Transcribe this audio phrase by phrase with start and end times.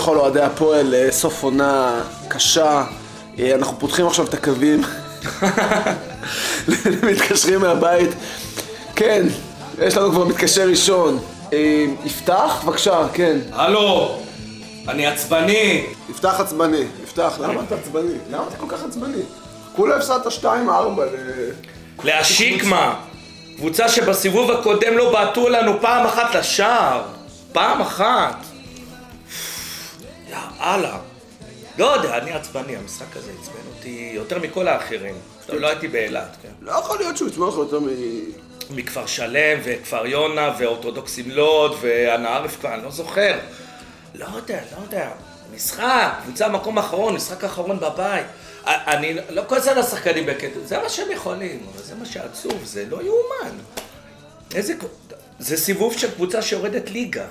[0.00, 2.84] לכל אוהדי הפועל, אה, סוף עונה קשה.
[3.38, 4.82] אה, אנחנו פותחים עכשיו את הקווים.
[7.10, 8.10] מתקשרים מהבית.
[8.96, 9.26] כן,
[9.78, 11.18] יש לנו כבר מתקשר ראשון.
[11.52, 13.38] אה, יפתח, בבקשה, כן.
[13.52, 14.18] הלו,
[14.88, 15.86] אני עצבני.
[16.10, 16.84] יפתח עצבני.
[17.04, 18.14] יפתח, למה אתה עצבני?
[18.30, 19.22] למה אתה כל כך עצבני?
[19.76, 21.50] כולה הפסדת 2-4 ל...
[22.04, 22.94] להשיקמה.
[23.56, 27.02] קבוצה שבסיבוב הקודם לא בעטו לנו פעם אחת לשער.
[27.52, 28.36] פעם אחת.
[30.30, 30.98] יאללה.
[31.78, 35.14] לא יודע, אני עצבני, המשחק הזה עצבן אותי יותר מכל האחרים.
[35.48, 36.48] לא הייתי באילת, כן.
[36.60, 37.88] לא יכול להיות שהוא יצמח יותר מ...
[38.70, 43.38] מכפר שלם, וכפר יונה, ואורתודוקסים לוד, והנערף כבר, אני לא זוכר.
[44.14, 45.10] לא יודע, לא יודע.
[45.54, 48.26] משחק, קבוצה מקום אחרון, משחק אחרון בבית.
[48.66, 52.84] אני לא כועס על השחקנים בקטע, זה מה שהם יכולים, אבל זה מה שעצוב, זה
[52.90, 53.56] לא יאומן.
[54.54, 54.74] איזה...
[55.38, 57.26] זה סיבוב של קבוצה שיורדת ליגה.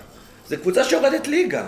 [0.48, 1.68] זה קבוצה שיורדת ליגה.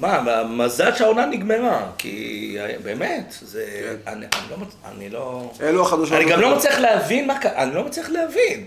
[0.00, 3.64] מה, מזל שהעונה נגמרה, כי באמת, זה...
[4.06, 4.56] אני, אני לא...
[4.90, 5.50] אני לא...
[5.60, 6.12] אלו החדשות.
[6.12, 8.64] אני גם לא מצליח להבין מה קרה, אני לא מצליח להבין.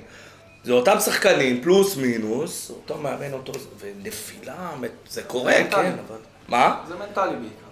[0.63, 3.51] זה אותם שחקנים, פלוס מינוס, אותו מאמן, אותו...
[3.79, 4.69] ונפילה,
[5.09, 5.83] זה קורה, מנטלי.
[5.83, 6.17] כן, אבל...
[6.47, 6.75] מה?
[6.87, 7.69] זה מנטלי בעיקר.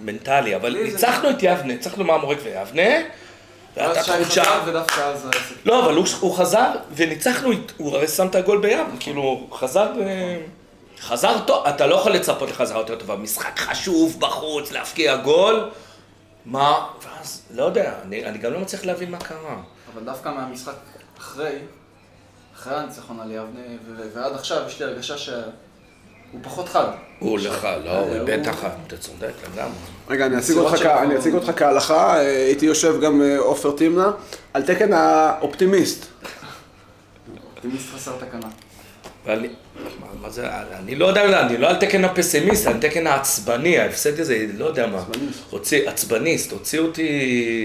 [0.00, 2.82] מנטלי, אבל זה- ניצחנו את יבנה, ניצחנו מהמורק ויבנה,
[3.76, 4.44] והייתה ואז שי תחושה...
[4.44, 5.54] חזר ודווקא אז העסק.
[5.64, 6.06] לא, אבל הוא,
[6.36, 9.92] חזר, וניצחנו, הוא הרי שם את הגול ביבנה, כאילו, חזר...
[10.00, 10.36] אה,
[11.00, 13.16] חזר טוב, אתה לא יכול לצפות לחזרה יותר טובה.
[13.16, 15.70] משחק חשוב בחוץ, להפקיע גול.
[16.44, 16.86] מה?
[17.02, 19.56] ואז, לא יודע, אני, אני גם לא מצליח להבין מה קרה.
[19.94, 20.72] אבל דווקא מהמשחק
[21.18, 21.58] אחרי,
[22.56, 25.34] אחרי הניצחון על יבנה, ו- ועד עכשיו יש לי הרגשה שהוא
[26.42, 26.86] פחות חד.
[27.18, 29.72] הוא לך, לא, הוא איבד את החיים, אתה צודק לגמרי.
[30.08, 30.86] רגע, אני אציג אותך, כ-.
[30.86, 34.10] אני אציג אותך כהלכה, אה, איתי יושב גם אה, עופר תמנה,
[34.54, 36.06] על תקן האופטימיסט.
[37.54, 38.48] אופטימיסט חסר תקנה.
[39.28, 39.48] ואני,
[40.00, 43.78] מה, מה זה, אני לא יודע, אני לא על תקן הפסימיסט, אני על תקן העצבני,
[43.78, 45.04] ההפסד הזה, לא יודע מה.
[45.50, 47.62] הוציא, עצבניסט, הוציא אותי...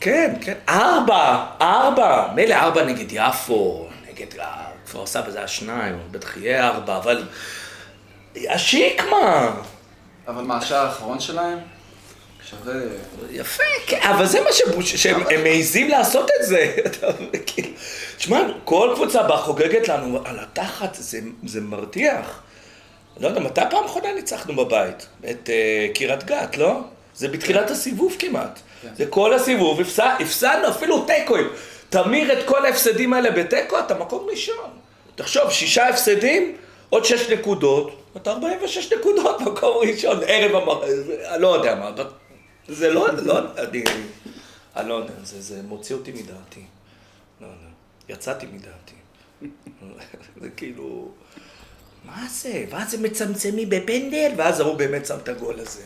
[0.00, 4.26] כן, כן, ארבע, ארבע, מילא ארבע נגד יפו, נגד
[4.86, 7.24] כפר סבא זה היה שניים, בטח יהיה ארבע, אבל...
[8.36, 9.50] השיקמה!
[10.28, 11.58] אבל מה, השער האחרון שלהם?
[12.50, 12.74] שווה...
[13.30, 14.94] יפה, כן, אבל זה מה שבוש...
[14.94, 16.76] שהם הם מעיזים לעשות את זה.
[17.46, 17.68] כאילו,
[18.16, 22.42] תשמע, כל קבוצה בה חוגגת לנו על התחת, זה, זה מרתיח.
[23.20, 25.06] לא יודע, מתי פעם אחרונה ניצחנו בבית?
[25.30, 26.80] את uh, קריית גת, לא?
[27.14, 28.60] זה בתחילת הסיבוב כמעט.
[28.96, 31.48] זה כל הסיבוב, הפסד, הפסדנו אפילו תיקואים.
[31.90, 34.70] תמיר את כל ההפסדים האלה בתיקו, אתה מקום ראשון.
[35.14, 36.56] תחשוב, שישה הפסדים,
[36.90, 40.84] עוד שש נקודות, אתה 46 נקודות, מקום ראשון, ערב המר...
[41.28, 41.90] אני לא יודע מה,
[42.68, 43.84] זה לא, לא, אני,
[44.76, 46.64] אני לא יודע, זה, זה מוציא אותי מדעתי.
[47.40, 47.68] לא יודע,
[48.08, 48.94] יצאתי מדעתי.
[50.42, 51.10] זה כאילו,
[52.04, 52.64] מה זה?
[52.70, 55.82] ואז הם מצמצמים בפנדל, ואז ההוא באמת שם את הגול הזה.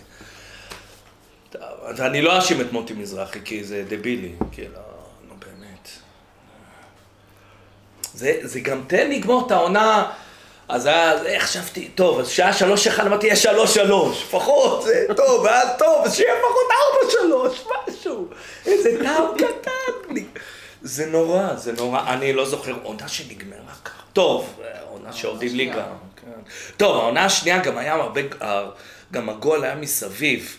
[1.51, 4.81] טוב, אז אני לא אאשים את מוטי מזרחי, כי זה דבילי, כאילו,
[5.29, 5.89] נו באמת.
[8.15, 10.13] זה, זה גם תן לגמור את העונה,
[10.69, 15.07] אז היה, איך חשבתי, טוב, אז שעה שלוש אחד אמרתי, יהיה שלוש שלוש, לפחות, זה
[15.17, 18.29] טוב, ואז טוב, אז שיהיה לפחות ארבע שלוש, משהו,
[18.67, 20.25] איזה טעם קטן לי.
[20.83, 24.03] זה נורא, זה נורא, אני לא זוכר עונה שנגמרה ככה.
[24.13, 25.75] טוב, עונה שעובדים השנייה.
[25.75, 25.87] ליגה.
[26.17, 26.51] כן.
[26.77, 28.21] טוב, העונה השנייה גם היה הרבה,
[29.13, 30.57] גם הגול היה מסביב.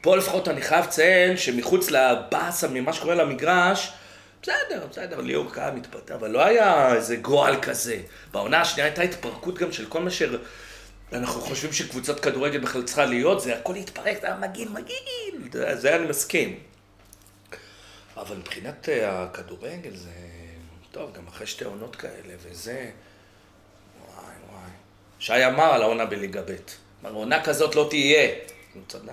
[0.00, 3.92] פה לפחות אני חייב לציין שמחוץ לבאסה ממה שקורה למגרש,
[4.46, 8.02] בסדר, בסדר, ליאור קהל מתפתח, אבל לא היה איזה גועל כזה.
[8.32, 13.40] בעונה השנייה הייתה התפרקות גם של כל מה שאנחנו חושבים שקבוצת כדורגל בכלל צריכה להיות,
[13.40, 16.58] זה הכל התפרק, זה היה מגעיל, מגעיל, זה- זה אני מסכים.
[18.16, 20.10] אבל מבחינת אה, הכדורגל זה...
[20.90, 22.90] טוב, גם אחרי שתי עונות כאלה וזה...
[24.06, 24.70] וואי וואי.
[25.18, 26.54] שי אמר על העונה בליגה ב'.
[27.02, 28.34] אמר, עונה כזאת לא תהיה.
[28.74, 29.12] הוא צדק.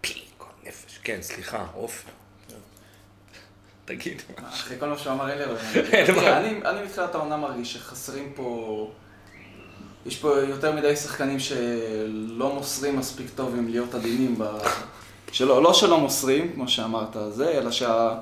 [0.00, 0.98] פי, גועל נפש.
[1.02, 2.10] כן, סליחה, עופר.
[3.84, 4.22] תגיד.
[4.48, 5.44] אחרי כל מה שהוא אמר אלה,
[5.74, 6.20] אין מה.
[6.20, 8.90] תראה, אני אני מתחילת העונה מרגיש שחסרים פה...
[10.06, 14.44] יש פה יותר מדי שחקנים שלא מוסרים מספיק טוב עם להיות עדינים ב...
[15.32, 18.14] שלא, לא שלא מוסרים, כמו שאמרת, זה, אלא שה...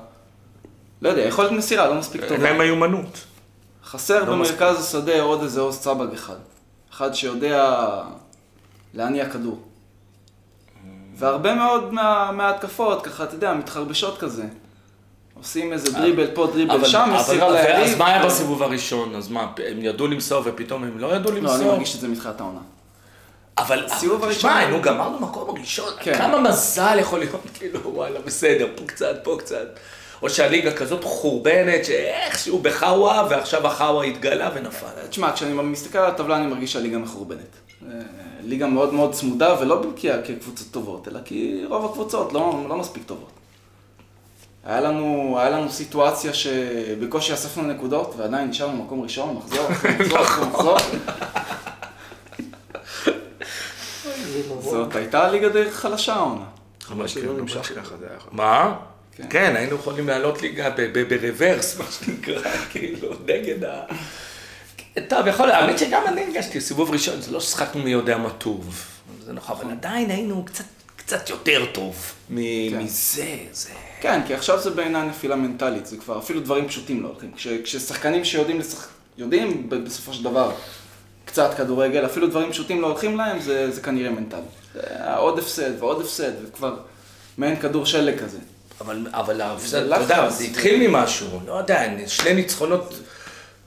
[1.01, 2.43] לא יודע, יכולת מסירה לא מספיק אין טובה.
[2.43, 3.23] להם מיומנות.
[3.85, 6.35] חסר לא במרכז השדה עוד איזה עוז צבג אחד.
[6.91, 8.01] אחד שיודע
[8.93, 9.61] להניע כדור.
[11.15, 14.45] והרבה מאוד מה, מההתקפות, ככה, אתה יודע, מתחרבשות כזה.
[15.39, 17.69] עושים איזה דריבל פה, דריבל אבל- שם, מסירה ליריב.
[17.91, 19.15] אז מה היה בסיבוב הראשון?
[19.15, 19.41] אז מה,
[19.71, 21.71] הם ידעו למסור ופתאום הם לא ידעו לא, אני למסור?
[21.71, 22.59] מרגיש את זה מתחילת העונה.
[23.57, 26.17] אבל, סיבוב הראשון- תשמע, היינו גמרנו מקום ראשון, כן.
[26.17, 29.79] כמה מזל יכול להיות, כאילו, וואלה, בסדר, פה קצת, פה קצת.
[30.21, 34.87] או שהליגה כזאת חורבנת, שאיכשהו בחאווה, ועכשיו החאווה התגלה ונפל.
[35.09, 37.39] תשמע, כשאני מסתכל על הטבלה אני מרגיש שהליגה מחורבנת.
[37.87, 37.95] אה,
[38.43, 43.03] ליגה מאוד מאוד צמודה, ולא כי הקבוצות טובות, אלא כי רוב הקבוצות לא, לא מספיק
[43.05, 43.29] טובות.
[44.65, 50.77] היה לנו, היה לנו סיטואציה שבקושי אספנו נקודות, ועדיין נשארנו במקום ראשון, מחזור מחזור מחזור.
[54.61, 56.45] זאת הייתה ליגה די חלשה העונה.
[56.89, 58.29] ממש לא נמשך ככה, זה היה יכול.
[58.33, 58.75] מה?
[59.15, 59.25] כן.
[59.29, 60.69] כן, היינו יכולים לעלות ליגה
[61.09, 63.81] ברוורס, מה שנקרא, כאילו, נגד ה...
[65.09, 68.29] טוב, יכול להיות, האמת שגם אני הרגשתי סיבוב ראשון, זה לא ששחקנו מי יודע מה
[68.29, 68.85] טוב,
[69.25, 70.63] זה נכון, אבל עדיין היינו קצת,
[71.05, 71.95] קצת יותר טוב
[72.29, 72.35] מ-
[72.69, 72.79] כן.
[72.79, 73.69] מזה, זה...
[74.01, 77.31] כן, כי עכשיו זה בעיניי נפילה מנטלית, זה כבר אפילו דברים פשוטים לא הולכים.
[77.35, 80.51] כש, כששחקנים שיודעים לשחק, יודעים בסופו של דבר
[81.25, 84.41] קצת כדורגל, אפילו דברים פשוטים לא הולכים להם, זה, זה כנראה מנטלי.
[85.17, 86.75] עוד הפסד ועוד הפסד, וכבר
[87.37, 88.37] מעין כדור שלג כזה.
[88.81, 90.29] אבל, אבל ההפסד, אתה יודע.
[90.29, 92.93] זה התחיל ממשהו, לא יודע, שני ניצחונות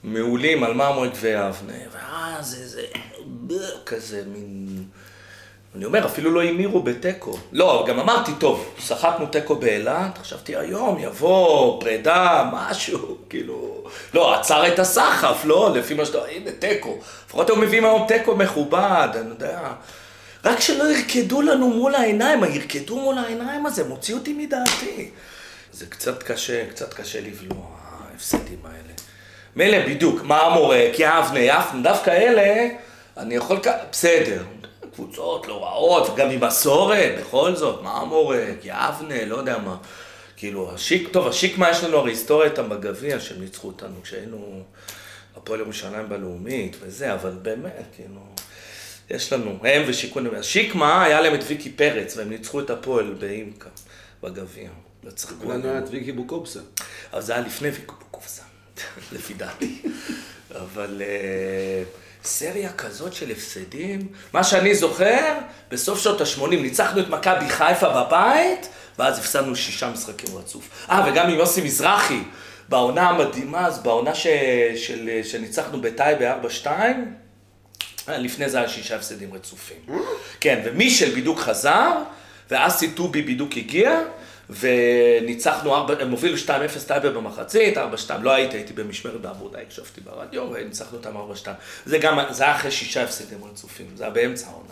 [0.03, 2.81] מעולים על מרמורק ויבנה, ואז איזה
[3.85, 4.83] כזה מין...
[5.75, 7.37] אני אומר, אפילו לא המירו בתיקו.
[7.51, 13.83] לא, גם אמרתי, טוב, שחקנו תיקו באילת, חשבתי היום יבוא פרידה, משהו, כאילו...
[14.13, 16.17] לא, עצר את הסחף, לא, לפי מה שאתה...
[16.31, 16.97] הנה, תיקו.
[17.27, 19.59] לפחות הם מביאים היום תיקו מכובד, אני יודע.
[20.45, 25.09] רק שלא ירקדו לנו מול העיניים, הירקדו מול העיניים הזה, מוציא אותי מדעתי.
[25.73, 27.65] זה קצת קשה, קצת קשה לבלוע,
[28.11, 28.93] ההפסדים האלה.
[29.55, 32.67] מילא בדיוק, מה המורק, יבנה, יפנה, דווקא אלה,
[33.17, 33.59] אני יכול,
[33.91, 34.43] בסדר,
[34.97, 39.77] קבוצות לא רעות, גם עם מסורת, בכל זאת, מה המורק, יבנה, לא יודע מה.
[40.37, 44.63] כאילו, השיק, טוב, השיק מה יש לנו הרי היסטוריה איתם בגביע, שהם ניצחו אותנו כשהיינו
[45.35, 48.21] הפועל ירושלים בלאומית וזה, אבל באמת, כאילו,
[49.09, 53.69] יש לנו, הם ושיכון, שיקמה היה להם את ויקי פרץ, והם ניצחו את הפועל באימקה,
[54.23, 54.69] בגביע.
[55.03, 55.83] וצחקו לנו היה עליהם.
[55.83, 56.59] את ויקי בוקובסה.
[57.13, 58.43] אבל זה היה לפני ויקו בקופסה,
[59.15, 59.81] לפי דעתי.
[60.55, 61.83] אבל אה,
[62.27, 65.33] סריה כזאת של הפסדים, מה שאני זוכר,
[65.71, 68.69] בסוף שנות ה-80 ניצחנו את מכבי חיפה בבית,
[68.99, 70.69] ואז הפסדנו שישה משחקים רצוף.
[70.89, 72.19] אה, וגם עם יוסי מזרחי,
[72.69, 74.27] בעונה המדהימה, אז בעונה ש...
[74.75, 75.09] של...
[75.23, 79.77] שניצחנו בטייבה 4-2, אה, לפני זה היה שישה הפסדים רצופים.
[80.39, 81.91] כן, ומישל בדיוק חזר,
[82.51, 84.01] ואסי טובי בדיוק הגיע,
[84.49, 86.49] וניצחנו, ארבע- הם הובילו 2-0
[86.87, 87.81] טייבה במחצית, 4-2,
[88.21, 91.47] לא הייתי, הייתי במשמרת בעבודה, הקשבתי ברדיו, וניצחנו אותם 4-2.
[91.85, 94.67] זה גם, זה היה אחרי שישה הפסדים רצופים, זה היה באמצע העונה.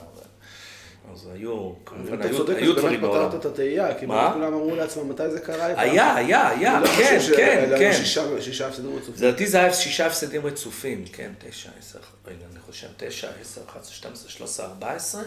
[1.14, 3.30] אז היו, כמובן, אתה היו צודק, היו אז באמת דברים בעולם.
[3.30, 4.06] פתרת את התהייה, כי?
[4.06, 5.68] באמת כולם אמרו לעצמם מתי זה קרה.
[5.70, 7.94] איפה?" היה, היה, היה, לא כן, כן, כן.
[7.94, 9.28] שישה- הפסדים רצופים.
[9.28, 13.82] לדעתי זה היה שישה הפסדים רצופים, כן, תשע, עשר, רגע, אני חושב, תשע, עשר, אחת
[13.82, 15.22] עשרה, שתיים עשרה, שלוש עשרה, ארבע עשרה,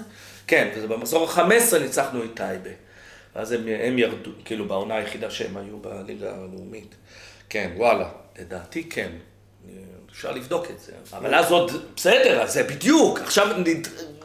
[0.46, 2.70] כן, וזה במחזור החמש עשרה ניצחנו את טייבה.
[3.38, 6.94] ואז הם, הם ירדו, כאילו בעונה היחידה שהם היו בליגה הלאומית.
[7.48, 8.08] כן, וואלה,
[8.38, 9.10] לדעתי כן.
[10.10, 10.92] אפשר לבדוק את זה.
[11.12, 13.18] אבל אז עוד, בסדר, אז זה בדיוק.
[13.18, 13.48] עכשיו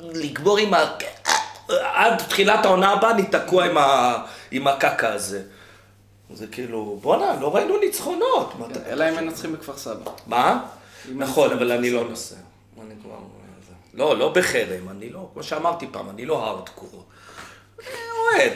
[0.01, 0.97] לגמור עם ה...
[1.67, 4.15] עד תחילת העונה הבאה ניתקוע עם, ה...
[4.51, 5.43] עם הקקה הזה.
[6.33, 8.53] זה כאילו, בואנה, לא ראינו ניצחונות.
[8.85, 10.11] אלא אם מנצחים בכפר סבא.
[10.27, 10.65] מה?
[11.15, 12.09] נכון, אבל אני לא.
[12.09, 12.35] נוסע.
[12.81, 13.15] אני כבר...
[13.93, 17.03] לא, לא בחרם, אני לא, כמו שאמרתי פעם, אני לא הארדקור.
[17.79, 17.87] אני
[18.19, 18.53] אוהד.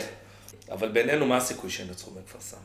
[0.71, 2.59] אבל בינינו, מה הסיכוי שינצחו בכפר סבא?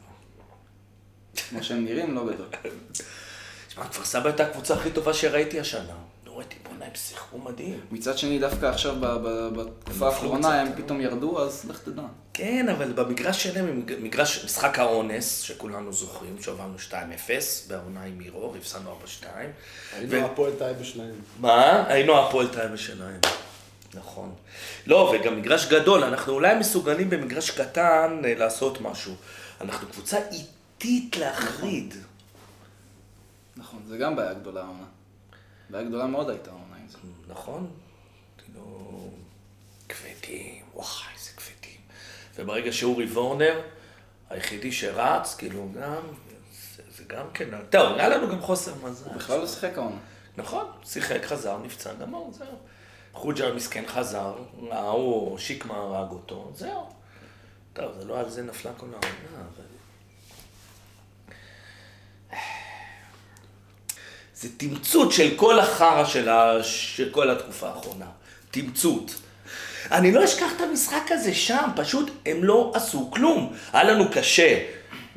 [1.48, 2.46] כמו שהם נראים, לא גדול.
[3.68, 5.94] תשמע, כפר סבא הייתה הקבוצה הכי טובה שראיתי השנה.
[6.26, 7.80] לא ראיתי, בוא'נה, הם שיחקו מדהים.
[7.90, 12.02] מצד שני, דווקא עכשיו, ב- ב- בתקופה האחרונה, הם פתאום ירדו, אז לך תדע.
[12.34, 16.92] כן, אבל במגרש שלהם, הם מגרש, משחק האונס, שכולנו זוכרים, שהובלנו 2-0,
[17.68, 19.26] בעונה עם מירור, הפסדנו 4-2.
[19.92, 21.14] היינו הפועל טייבה שלהם.
[21.40, 21.84] מה?
[21.88, 23.20] היינו הפועל טייבה שלהם.
[23.94, 24.34] נכון.
[24.86, 29.14] לא, וגם מגרש גדול, אנחנו אולי מסוגלים במגרש קטן אה, לעשות משהו.
[29.60, 31.94] אנחנו קבוצה איטית להחריד.
[33.56, 34.84] נכון, זה גם בעיה גדולה העונה.
[35.70, 36.98] בעיה גדולה מאוד הייתה העונה עם זה.
[37.28, 37.70] נכון?
[38.38, 39.10] כאילו,
[39.88, 41.80] כבדים, וואי, איזה כבדים.
[42.36, 43.60] וברגע שאורי וורנר,
[44.30, 46.02] היחידי שרץ, כאילו גם,
[46.76, 49.04] זה, זה גם כן, טוב, היה לנו גם חוסר מזל.
[49.04, 49.98] הוא בכלל לא שיחק העונה.
[50.36, 52.46] נכון, שיחק, חזר, נפצע, גמר, זהו.
[53.12, 54.34] חוג'ה המסכן חזר,
[54.70, 56.86] ההוא, שיקמה הרג אותו, זהו.
[57.72, 59.64] טוב, זה לא על זה נפלה כל העונה, אבל...
[64.34, 66.28] זה תמצות של כל החרא של.
[66.62, 68.06] של כל התקופה האחרונה.
[68.50, 69.14] תמצות.
[69.90, 73.52] אני לא אשכח את המשחק הזה שם, פשוט הם לא עשו כלום.
[73.72, 74.64] היה לנו קשה.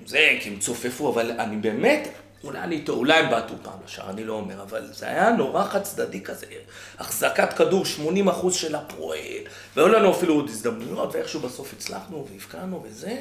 [0.05, 2.07] זה, כי הם צופפו, אבל אני באמת
[2.45, 5.63] אולי אני טועה, אולי הם בעטו פעם לשער, אני לא אומר, אבל זה היה נורא
[5.63, 6.45] חד צדדי כזה.
[6.99, 9.19] החזקת כדור 80 אחוז של הפועל,
[9.75, 13.17] והיו לנו אפילו עוד הזדמנויות, ואיכשהו בסוף הצלחנו והבקענו וזה.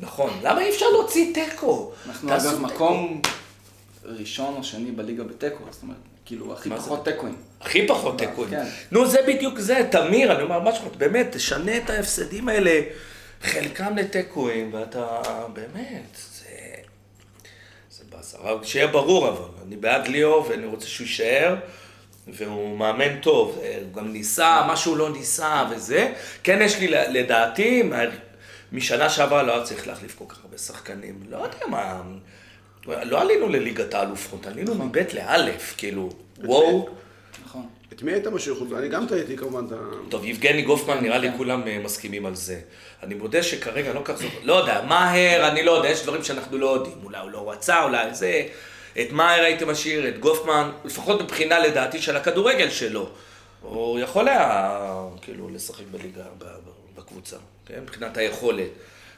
[0.00, 1.92] נכון, למה אי אפשר להוציא תיקו?
[2.06, 2.58] אנחנו אגב תיקו.
[2.58, 3.20] מקום
[4.04, 6.70] ראשון או שני בליגה בתיקו, זאת אומרת, כאילו, הכי?
[6.70, 7.36] פחות תיקואים.
[7.60, 8.50] הכי פחות תיקואים.
[8.50, 8.66] כן.
[8.90, 12.80] נו, זה בדיוק זה, תמיר, אני אומר משהו, באמת, תשנה את ההפסדים האלה,
[13.42, 16.18] חלקם לתיקואים, ואתה, באמת,
[18.16, 18.38] באסה.
[18.42, 21.56] אבל שיהיה ברור, אבל, אני בעד ליאור, ואני רוצה שהוא יישאר,
[22.28, 26.12] והוא מאמן טוב, הוא גם ניסה, מה שהוא לא ניסה וזה.
[26.42, 27.82] כן, יש לי, לדעתי,
[28.72, 31.20] משנה שעברה לא היה צריך להחליף כל כך הרבה שחקנים.
[31.30, 32.02] לא יודע מה...
[32.86, 36.10] לא עלינו לליגת האלופות, עלינו מב' לאלף, כאילו,
[36.44, 36.88] וואו.
[37.94, 38.72] את מי היית משאיר חוץ?
[38.72, 39.76] אני גם טעיתי כמובן את ה...
[40.08, 41.36] טוב, יבגני גופמן, נראה לי כן.
[41.36, 42.60] כולם אה, מסכימים על זה.
[43.02, 46.58] אני מודה שכרגע לא כך זוכר, לא יודע, מאהר, אני לא יודע, יש דברים שאנחנו
[46.58, 46.96] לא יודעים.
[47.04, 48.42] אולי הוא לא רצה, אולי זה.
[49.00, 53.08] את מאהר הייתי משאיר, את גופמן, לפחות מבחינה לדעתי של הכדורגל שלו.
[53.60, 54.80] הוא יכול היה,
[55.22, 56.22] כאילו, לשחק בליגה,
[56.96, 57.36] בקבוצה,
[57.66, 57.80] כן?
[57.82, 58.68] מבחינת היכולת.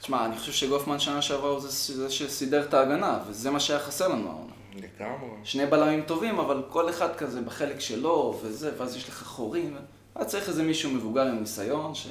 [0.01, 3.81] תשמע, אני חושב שגופמן שנה שעברה הוא זה, זה שסידר את ההגנה, וזה מה שהיה
[3.81, 4.53] חסר לנו העונה.
[4.77, 5.29] לגמרי.
[5.45, 9.77] שני בלמים טובים, אבל כל אחד כזה בחלק שלו, וזה, ואז יש לך חורים.
[10.17, 12.07] היה צריך איזה מישהו מבוגר עם ניסיון, ש...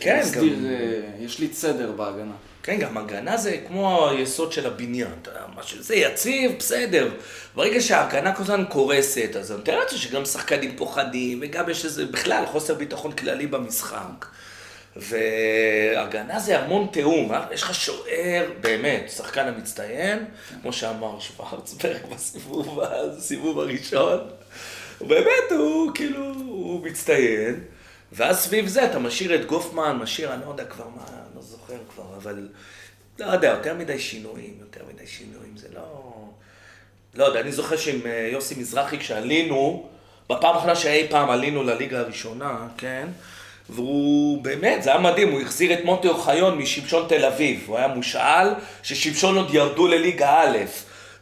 [0.00, 2.32] כן, יסדיר, גם- אה, ישליט סדר בהגנה.
[2.62, 7.10] כן, גם הגנה זה כמו היסוד של הבניין, אתה יודע, מה שזה יציב, בסדר.
[7.54, 12.06] ברגע שההגנה כל הזמן קורסת, אז אני מתאר לעצמי שגם שחקנים פוחדים, וגם יש איזה,
[12.06, 14.26] בכלל, חוסר ביטחון כללי במשחק.
[14.96, 17.46] והגנה זה המון תיאום, אה?
[17.52, 20.24] יש לך שוער, באמת, שחקן המצטיין,
[20.62, 22.80] כמו שאמר שוורצברג בסיבוב,
[23.16, 24.20] בסיבוב הראשון.
[25.00, 27.60] באמת, הוא כאילו, הוא מצטיין.
[28.12, 31.78] ואז סביב זה אתה משאיר את גופמן, משאיר, אני לא יודע כבר מה, לא זוכר
[31.94, 32.48] כבר, אבל
[33.18, 36.12] לא יודע, יותר מדי שינויים, יותר מדי שינויים, זה לא...
[37.14, 39.88] לא יודע, אני זוכר שעם אה, יוסי מזרחי כשעלינו,
[40.24, 43.08] בפעם האחרונה שאי פעם עלינו לליגה הראשונה, כן?
[43.70, 47.88] והוא באמת, זה היה מדהים, הוא החזיר את מוטי אוחיון משמשון תל אביב, הוא היה
[47.88, 48.48] מושאל,
[48.82, 50.58] ששמשון עוד ירדו לליגה א'.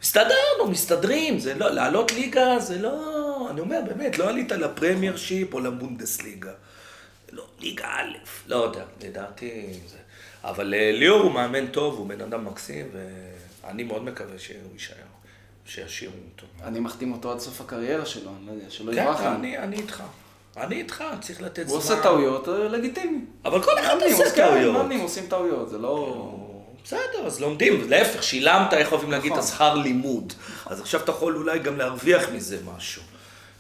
[0.03, 5.55] הסתדרנו, מסתדרים, זה לא, לעלות ליגה זה לא, אני אומר באמת, לא עלית לפרמייר שיפ
[5.55, 6.53] או לבונדסליגה.
[7.33, 9.97] לא, ליגה א', לא יודע, לדעתי זה.
[10.45, 12.87] אבל אה, ליאור הוא מאמן טוב, הוא בן אדם מקסים,
[13.65, 14.95] ואני מאוד מקווה שהוא יישאר,
[15.67, 16.47] שישאירו אותו.
[16.63, 19.27] אני מחתים אותו עד סוף הקריירה שלו, אני לא יודע, שלא כן, יברח כן,
[19.59, 20.03] אני איתך.
[20.57, 21.71] אני איתך, צריך לתת זמן.
[21.71, 23.19] הוא עושה טעויות, אה, לגיטימי.
[23.45, 24.77] אבל כל אחד עושה עושים- טעויות.
[24.77, 26.27] מאמנים עושים טעויות, זה לא...
[26.85, 29.49] בסדר, אז לומדים, להפך, שילמת, איך אוהבים להגיד, את נכון.
[29.51, 30.33] השכר לימוד.
[30.67, 33.03] אז עכשיו אתה יכול אולי גם להרוויח מזה משהו.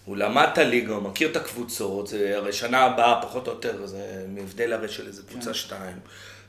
[0.04, 3.86] הוא למד את הליגה, הוא מכיר את הקבוצות, זה הרי שנה הבאה, פחות או יותר,
[3.86, 3.98] זה
[4.28, 5.96] מהבדל הרי של איזה קבוצה שתיים.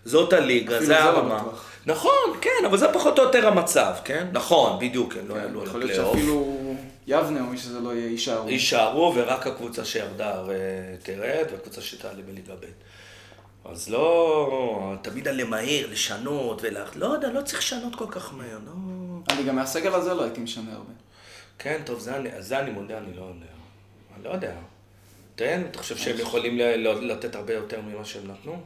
[0.06, 1.44] זאת הליגה, זה לא הרמה.
[1.86, 2.12] נכון,
[2.42, 4.28] כן, אבל זה פחות או יותר המצב, כן?
[4.32, 6.16] נכון, בדיוק, הם לא כן, יעלו על יכול להיות הפלייאוף.
[6.18, 6.75] שאפילו
[7.08, 8.50] יבנה או מי שזה לא יהיה, יישארו.
[8.50, 10.58] יישארו, ורק הקבוצה שירדה הרי
[11.04, 12.66] תרד, והקבוצה שתעלה בליגה ב'.
[13.66, 16.86] אז לא, תמיד על למהר, לשנות, ולה...
[16.96, 18.72] לא יודע, לא צריך לשנות כל כך מהר, לא...
[19.30, 20.92] אני גם מהסגל הזה לא הייתי משנה הרבה.
[21.60, 23.46] כן, טוב, זה אני, זה אני מודה, אני לא יודע.
[24.16, 24.56] אני לא יודע.
[25.36, 26.58] תן, אתה חושב שהם יכולים
[27.02, 28.62] לתת הרבה יותר ממה שהם נתנו?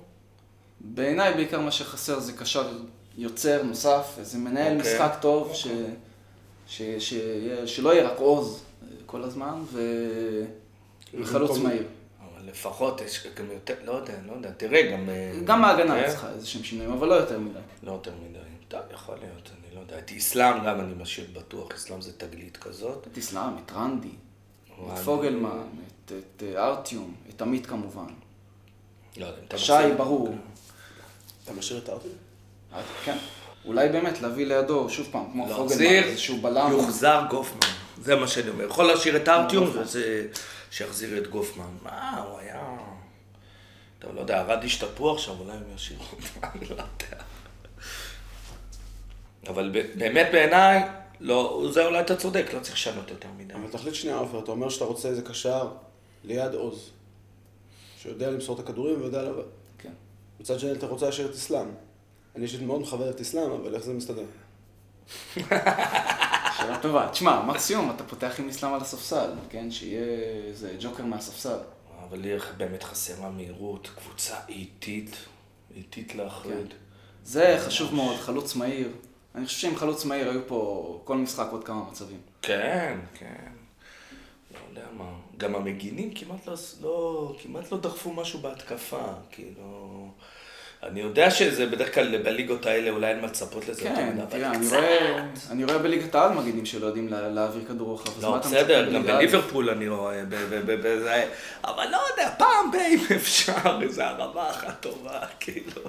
[0.81, 2.71] בעיניי בעיקר מה שחסר זה קשר
[3.17, 4.93] יוצר נוסף, איזה מנהל אוקיי.
[4.93, 5.67] משחק טוב, ש...
[6.69, 6.81] ש...
[6.81, 7.13] ש...
[7.65, 9.81] שלא יהיה רק עוז אה, כל הזמן, ו...
[11.19, 11.83] וחלוץ מהיר.
[12.19, 15.09] אבל לפחות יש גם יותר, לא יודע, לא יודע, תראה, גם...
[15.09, 16.09] אה, גם ההגנה כן?
[16.09, 17.59] צריכה איזה שהם שינויים, אבל לא יותר מדי.
[17.83, 18.39] לא יותר מדי.
[18.67, 19.99] טוב, יכול להיות, אני לא יודע.
[19.99, 23.07] את איסלאם גם אני משאיר בטוח, איסלאם זה תגלית כזאת.
[23.11, 24.11] את איסלאם, את רנדי.
[24.93, 25.67] את פוגלמן,
[26.05, 28.07] את, את אה, ארטיום, את עמית כמובן.
[29.17, 30.35] לא שי, ברור.
[31.43, 32.15] אתה משאיר את ארטיום?
[33.05, 33.17] כן.
[33.69, 36.71] אולי באמת להביא לידו, שוב פעם, כמו פוגלמן, להחזיר, איזשהו בלם.
[36.71, 37.59] יוחזר גופמן.
[38.01, 38.65] זה מה שאני אומר.
[38.65, 40.27] יכול להשאיר את ארטיום, וזה...
[40.71, 41.69] שיחזיר את גופמן.
[41.83, 42.77] מה, הוא היה...
[43.99, 46.03] טוב, לא יודע, ארד השתפרו עכשיו, אולי הם ישאירו
[46.43, 46.83] לא יודע.
[49.47, 50.83] אבל באמת בעיניי,
[51.19, 53.53] לא, זה אולי אתה צודק, לא צריך לשנות יותר מדי.
[53.53, 55.67] אבל תחליט שנייה, עופר, אתה אומר שאתה רוצה איזה קשר
[56.23, 56.89] ליד עוז,
[58.01, 59.43] שיודע למסור את הכדורים ויודע לבד.
[59.77, 59.93] כן.
[60.39, 61.67] מצד שני, אתה רוצה להשאיר את אסלאם.
[62.39, 64.23] אני אישית מאוד מכבד את אסלאם, אבל איך זה מסתדר?
[66.57, 67.09] שאלה טובה.
[67.11, 69.71] תשמע, מקסימום אתה פותח עם איסלאם על הספסל, כן?
[69.71, 70.03] שיהיה
[70.47, 71.57] איזה ג'וקר מהספסל.
[72.09, 75.15] אבל לי באמת חסרה מהירות, קבוצה איטית,
[75.75, 76.73] איטית להחריד.
[77.23, 78.91] זה חשוב מאוד, חלוץ מהיר.
[79.35, 82.19] אני חושב שעם חלוץ מהיר היו פה כל משחק עוד כמה מצבים.
[82.41, 83.51] כן, כן.
[84.53, 85.11] לא יודע מה.
[85.37, 90.11] גם המגינים כמעט לא, לא, כמעט לא דחפו משהו בהתקפה, כאילו...
[90.83, 94.67] אני יודע שזה בדרך כלל בליגות האלה אולי אין מה לצפות לזה כן, תראה, אני.
[94.67, 98.23] רואה, אני רואה בליגת העל מגנים שלא יודעים לה- להעביר כדור רוחב.
[98.23, 99.03] לא, בסדר, גם?
[99.03, 100.21] בליברפול אני רואה,
[101.63, 105.81] אבל לא יודע, פעם ב- אם אפשר, איזה הרמה אחת טובה, כאילו,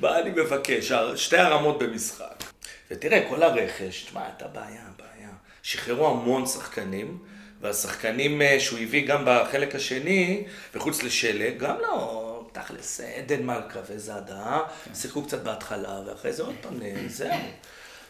[0.00, 0.92] מה אני מבקש?
[1.16, 2.44] שתי הרמות במשחק.
[2.90, 4.66] ותראה, כל הרכש, תשמע, הייתה בעיה,
[4.98, 5.28] בעיה.
[5.62, 7.18] שחררו המון שחקנים,
[7.60, 10.44] והשחקנים אה, שהוא הביא גם בחלק השני,
[10.74, 13.00] מחוץ לשלג, גם לא, תכלס,
[13.42, 14.58] מלכה וזאדה,
[14.94, 17.30] שיחקו קצת בהתחלה, ואחרי זה עוד פעם, אה, זהו.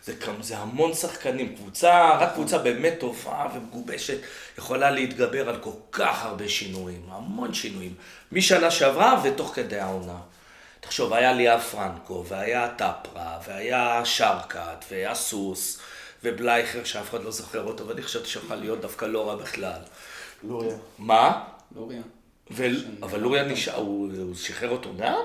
[0.05, 4.19] זה, כמ- זה המון שחקנים, קבוצה, רק קבוצה באמת טובה ומגובשת
[4.59, 7.95] יכולה להתגבר על כל כך הרבה שינויים, המון שינויים,
[8.33, 10.19] משנה שעברה ותוך כדי העונה.
[10.81, 15.79] תחשוב, היה ליאב פרנקו, והיה טפרה, והיה שרקת, והיה סוס,
[16.25, 19.81] ובלייכר, שאף אחד לא זוכר אותו, ואני חשבתי שיכול להיות דווקא לא רע בכלל.
[20.43, 20.77] לוריה.
[20.99, 21.45] מה?
[21.77, 22.01] לוריה.
[22.51, 22.67] ו...
[23.03, 25.23] אבל לוריה נשאר, הוא, הוא שחרר אותו גם?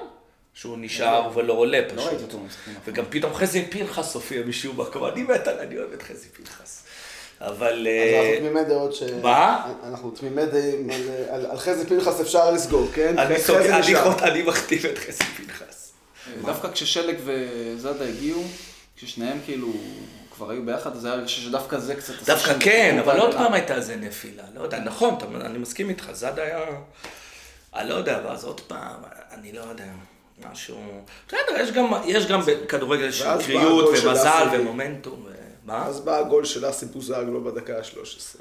[0.53, 1.97] שהוא נשאר ולא עולה פשוט.
[1.97, 2.81] לא ראיתי אותו האחרונים.
[2.85, 6.83] וגם פתאום חזי פנחס הופיע משום מקום, אני מת על, אני אוהב את חזי פנחס.
[7.41, 7.73] אבל...
[7.79, 9.03] אז אה, אנחנו תמימי דעות ש...
[9.21, 9.71] מה?
[9.83, 10.89] אנחנו תמימי דעים
[11.29, 13.15] על- חזי פנחס אפשר לסגור, כן?
[14.23, 15.91] אני מכתיב את חזי פנחס.
[16.45, 18.43] דווקא כששלג וזאדה הגיעו,
[18.97, 19.73] כששניהם כאילו
[20.35, 22.13] כבר היו ביחד, אז היה הרגשה שדווקא זה קצת...
[22.25, 23.33] דווקא כן, אבל עוד.
[23.33, 24.43] פעם הייתה איזה נפילה.
[24.55, 26.59] לא יודע, נכון, אני מסכים איתך, זאדה היה...
[27.75, 28.99] אני לא יודע, ואז עוד פעם,
[29.31, 29.85] אני לא יודע,
[30.51, 31.03] משהו...
[31.27, 34.47] בסדר, יש גם, יש גם בכדורגל שקריות ומזל.
[34.53, 35.27] ומומנטום.
[35.65, 35.85] מה?
[35.85, 38.39] אז בא הגול של אסי בוזגלו בדקה ה-13.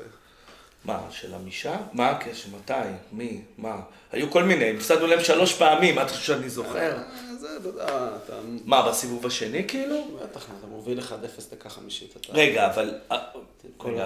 [0.84, 1.76] מה, של עמישה?
[1.92, 2.48] מה הקשר?
[2.56, 2.72] מתי?
[3.12, 3.40] מי?
[3.58, 3.76] מה?
[4.12, 6.96] היו כל מיני, הפסדנו להם שלוש פעמים, חושב שאני זוכר?
[7.44, 7.86] זה, אתה יודע,
[8.24, 8.32] אתה...
[8.64, 10.18] מה, בסיבוב השני כאילו?
[10.22, 11.02] בטח, אתה מוביל 1-0
[11.50, 12.16] דקה חמישית.
[12.28, 12.94] רגע, אבל...
[13.12, 13.18] אה,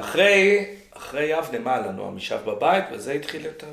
[0.00, 2.06] אחרי, אחרי יבנה, מה לנו?
[2.06, 3.66] עמישב בבית, וזה התחיל את ה...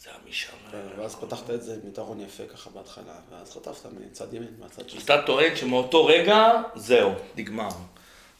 [0.00, 0.52] זה עמישב.
[0.72, 4.88] כן, ואז פתחת את זה עם יתרון יפה ככה בהתחלה, ואז חטפת מצד ימין, מהצד
[4.88, 4.98] של...
[4.98, 7.68] אתה טוען שמאותו רגע, זהו, נגמר.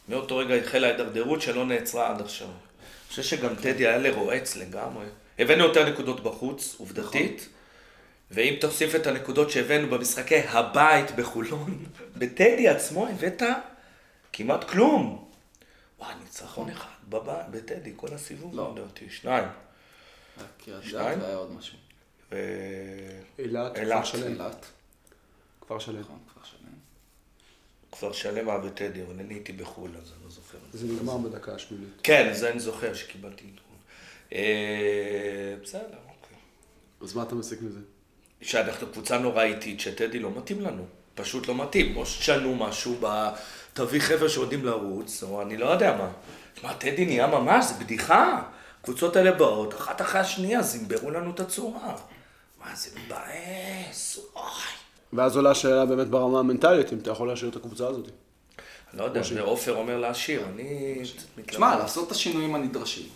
[0.09, 2.47] מאותו רגע החלה ההידרדרות שלא נעצרה עד עכשיו.
[2.47, 5.05] אני חושב שגם טדי היה לרועץ לגמרי.
[5.39, 7.49] הבאנו יותר נקודות בחוץ, עובדתית.
[8.31, 11.85] ואם תוסיף את הנקודות שהבאנו במשחקי הבית בחולון,
[12.19, 13.41] בטדי עצמו הבאת
[14.33, 15.29] כמעט כלום.
[15.99, 18.73] וואי, ניצחון אחד בבית, בטדי, כל הסיבוב, לא.
[18.75, 19.47] לדעתי, שניים.
[20.37, 21.21] רק קריית גת שניים?
[21.21, 21.77] והיה עוד משהו.
[23.39, 23.75] אילת.
[23.75, 24.33] כפר שלם.
[24.33, 24.65] אילת.
[25.61, 25.99] כפר שלם.
[25.99, 26.73] נכון, כפר שלם.
[27.91, 30.57] כפר שלם היה בטדי, אבל אני הייתי בחו"ל, אז אני לא זוכר.
[30.73, 31.89] זה נגמר בדקה השמינית.
[32.03, 33.77] כן, זה אני זוכר שקיבלתי עדכון.
[34.33, 36.37] אה, בסדר, אוקיי.
[37.01, 37.79] אז מה אתה מסיק מזה?
[38.41, 40.85] שאנחנו קבוצה נורא איטית, שטדי לא מתאים לנו.
[41.15, 41.97] פשוט לא מתאים.
[41.97, 43.29] או שתשנו משהו, ב...
[43.73, 46.07] תביא חבר'ה שיודעים לרוץ, או אני לא יודע מה.
[46.53, 48.41] תשמע, טדי נהיה ממש, זה בדיחה.
[48.81, 51.95] הקבוצות האלה באות, אחת אחרי השנייה, זימברו לנו את הצורה.
[52.59, 54.43] מה, זה מבאס, אוי.
[55.13, 58.07] ואז עולה השאלה באמת ברמה המנטלית, אם אתה יכול להשאיר את הקבוצה הזאת.
[58.93, 61.01] לא יודע, זה עופר אומר להשאיר, אני.
[61.45, 63.07] תשמע, לעשות את השינויים הנדרשים.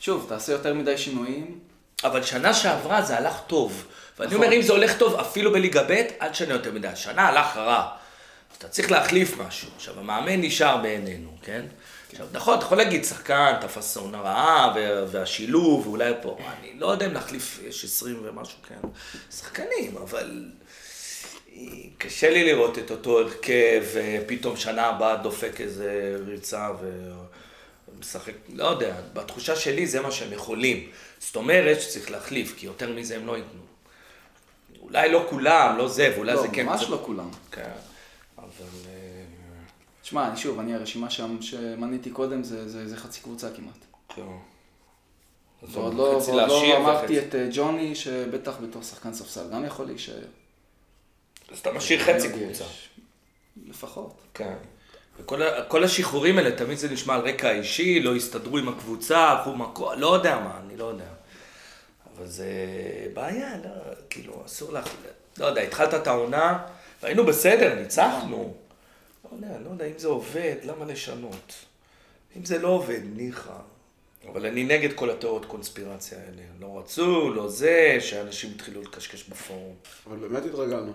[0.00, 1.58] שוב, תעשה יותר מדי שינויים,
[2.04, 3.86] אבל שנה שעברה זה הלך טוב.
[4.20, 4.34] ואני.
[4.34, 5.90] אומר, אם זה הולך טוב אפילו בליגה ב',
[6.22, 6.88] אל תשנה יותר מדי.
[6.88, 7.88] השנה הלך רע.
[8.50, 9.68] אז אתה צריך להחליף משהו.
[9.76, 11.66] עכשיו, המאמן נשאר בעינינו, כן?
[12.12, 16.86] עכשיו, נכון, אתה יכול להגיד, שחקן, תפס עונה רעה, וה- והשילוב, ואולי פה, אני לא
[16.86, 18.88] יודע אם להחליף, יש 20 ומשהו, כן?
[19.36, 20.44] שחקנים, אבל...
[21.56, 21.62] אה,
[21.98, 26.68] קשה לי לראות את אותו הרכב, ופתאום שנה הבאה דופק איזה ריצה
[27.98, 30.88] ומשחק, לא יודע, בתחושה שלי זה מה שהם יכולים.
[31.18, 33.60] זאת אומרת שצריך להחליף, כי יותר מזה הם לא ייתנו.
[34.90, 36.66] אולי לא כולם, לא זה, ואולי לא, זה כן...
[36.66, 37.28] ממש קצת- לא כולם.
[37.52, 37.70] כן,
[38.38, 38.48] אבל...
[38.88, 39.22] אה,
[40.02, 43.84] תשמע, אני שוב, אני הרשימה שם שמניתי קודם, זה, זה, זה חצי קבוצה כמעט.
[44.08, 44.22] כן.
[45.62, 50.24] ועוד לא, ועוד לא אמרתי את אה, ג'וני, שבטח בתור שחקן ספסל, גם יכול להישאר.
[51.52, 52.64] אז אתה משאיר חצי קבוצה.
[53.66, 54.20] לפחות.
[54.34, 54.54] כן.
[55.20, 59.42] וכל כל השחרורים האלה, תמיד זה נשמע על רקע אישי, לא הסתדרו עם הקבוצה,
[59.96, 61.19] לא יודע מה, אני לא יודע.
[62.20, 62.46] אבל זה
[63.14, 63.70] בעיה, לא,
[64.10, 64.94] כאילו, אסור לך,
[65.38, 66.66] לא יודע, התחלת את העונה,
[67.02, 68.54] והיינו בסדר, ניצחנו.
[69.24, 71.54] לא יודע, לא יודע, אם זה עובד, למה לשנות?
[72.36, 73.56] אם זה לא עובד, ניחא.
[74.28, 76.42] אבל אני נגד כל התיאוריות קונספירציה האלה.
[76.60, 79.74] לא רצו, לא זה, שאנשים התחילו לקשקש בפורום.
[80.06, 80.92] אבל באמת התרגלנו.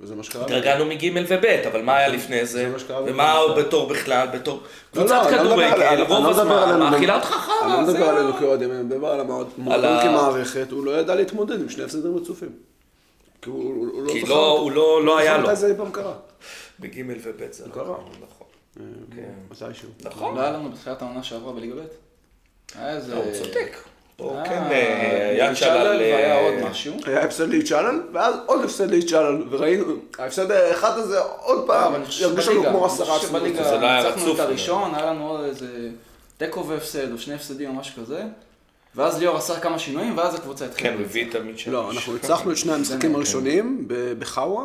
[0.00, 0.44] וזה מה שקרה.
[0.44, 2.72] התרגלנו מג' וב', אבל מה היה לפני זה?
[3.06, 4.68] ומה בתור בכלל, בתור לא,
[5.00, 7.80] קבוצת לא, אני לא על- כדורגל, אני רוב לא הזמן, מאכילה אותך אני חרא, לא
[7.82, 8.08] מדבר.
[8.08, 9.50] עלינו כאוהדים, אני מדבר על המועדון
[10.02, 12.52] כמערכת, הוא לא ידע להתמודד עם שני הפסדים רצופים.
[13.42, 15.44] כי הוא לא כי זכר- לא, הוא לא, לא היה לו.
[15.46, 16.14] מתי זה אי פעם קרה?
[16.80, 17.96] בג' וב' זה לא קרה.
[18.22, 18.46] נכון.
[18.80, 18.84] אה,
[19.50, 19.88] מתישהו.
[20.04, 20.34] נכון.
[20.36, 21.78] לא היה לנו בתחילת העונה שעברה בליגה ב'?
[22.78, 23.14] היה איזה...
[23.14, 23.76] לא, הוא צודק.
[24.16, 26.94] פה אה, כן, אה, היה והיה אה, עוד משהו.
[27.06, 29.84] היה הפסד ליצ'אלל, ואז עוד הפסד ליצ'אלל, וראינו,
[30.18, 33.42] ההפסד האחד הזה עוד פעם, ירגיש לנו כמו עשרה עצמאות.
[33.54, 35.88] זה לא היה ניצחנו רצוף, את הראשון, היה לנו עוד איזה
[36.36, 38.22] תיקו והפסד, או שני הפסדים או משהו כזה.
[38.94, 40.90] ואז ליאור עשה כמה שינויים, ואז הקבוצה התחילה.
[40.90, 41.70] כן, הוא הביא את המיטשל.
[41.70, 44.64] לא, אנחנו ניצחנו את שני המשחקים הראשונים בחאווה.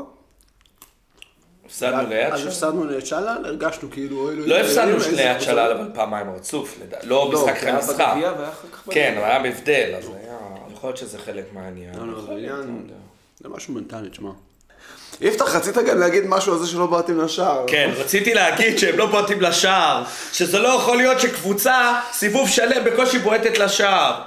[1.72, 2.48] הפסדנו ליד אז שם.
[2.48, 4.30] הפסדנו ליצ'אלל, הרגשנו כאילו...
[4.36, 5.42] לא הפסדנו ליד.
[5.42, 8.14] שלל, אבל פעמיים רצוף, לדע- לא משחק אחרי היה משחק.
[8.92, 9.14] כן.
[9.18, 10.36] אבל היה בהבדל, אז היה...
[10.74, 11.94] יכול להיות שזה חלק מהעניין.
[12.00, 12.94] לא, לא, זה עניין- לא.
[13.44, 14.30] זה משהו מנטלי, תשמע.
[15.22, 17.64] יפתח, רצית גם להגיד משהו על זה שלא באתם לשער.
[17.68, 20.04] כן, רציתי להגיד שהם לא בועטים לשער,
[20.34, 24.22] שזה לא יכול להיות שקבוצה, סיבוב שלם בקושי בועטת לשער.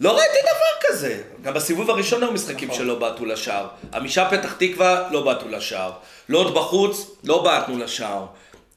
[0.00, 1.22] לא ראיתי דבר כזה.
[1.42, 3.66] גם בסיבוב הראשון היו משחקים שלא בעטו לשער.
[3.94, 5.92] עמישה פתח תקווה, לא בעטו לשער.
[6.28, 8.26] לוד בחוץ, לא בעטנו לשער.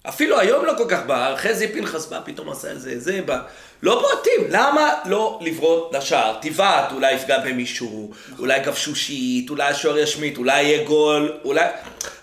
[0.10, 3.42] אפילו היום לא כל כך בא, חזי פנחס בא, פתאום עשה איזה, זה בא.
[3.84, 6.38] לא בועטים, למה לא לבעוט לשער?
[6.42, 11.66] תבעט, אולי יפגע במישהו, אולי גבשושית, אולי השוער ישמיט, אולי יהיה גול, אולי...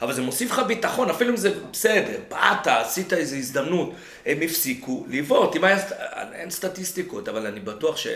[0.03, 3.93] אבל זה מוסיף לך ביטחון, אפילו אם זה בסדר, בעטת, עשית איזו הזדמנות.
[4.27, 5.79] הם הפסיקו לבעוט, היה...
[6.33, 8.07] אין סטטיסטיקות, אבל אני בטוח ש...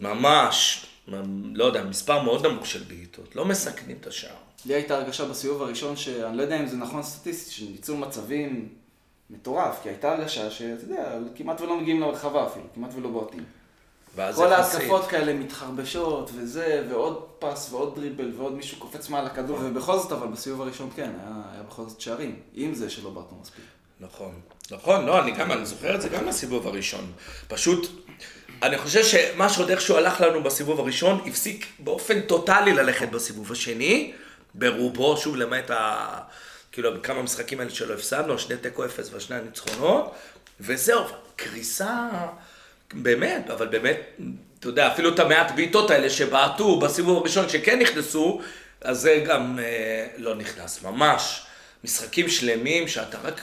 [0.00, 0.86] ממש,
[1.54, 4.36] לא יודע, מספר מאוד נמוך של בעיטות, לא מסכנים את השער.
[4.66, 8.68] לי הייתה הרגשה בסיבוב הראשון, שאני לא יודע אם זה נכון סטטיסטית, של ניצול מצבים
[9.30, 13.44] מטורף, כי הייתה הרגשה שאתה יודע, כמעט ולא מגיעים לרחבה אפילו, כמעט ולא בועטים.
[14.16, 14.52] כל.
[14.52, 20.12] ההתקפות כאלה מתחרבשות וזה, ועוד פס ועוד דריבל ועוד מישהו קופץ מעל הכדור, ובכל זאת
[20.12, 23.64] אבל בסיבוב הראשון כן, היה, היה בכל זאת שערים, עם זה שלא בעטנו מספיק.
[24.00, 27.12] נכון, נכון, לא, אני גם, אני זוכר את זה גם בסיבוב הראשון.
[27.48, 28.05] פשוט,
[28.62, 34.12] אני חושב שמה שעוד איכשהו הלך לנו בסיבוב הראשון, הפסיק באופן טוטאלי ללכת בסיבוב השני,
[34.54, 36.18] ברובו, שוב, למעט ה...
[36.72, 40.14] כאילו, כמה משחקים האלה שלא הפסדנו, שני תיקו אפס ושני הניצחונות,
[40.60, 41.04] וזהו,
[41.36, 42.08] קריסה,
[42.92, 44.00] באמת, אבל באמת,
[44.58, 48.40] אתה יודע, אפילו את המעט בעיטות האלה שבעטו בסיבוב הראשון שכן נכנסו,
[48.80, 51.46] אז זה גם אה, לא נכנס, ממש.
[51.84, 53.40] משחקים שלמים שאתה רק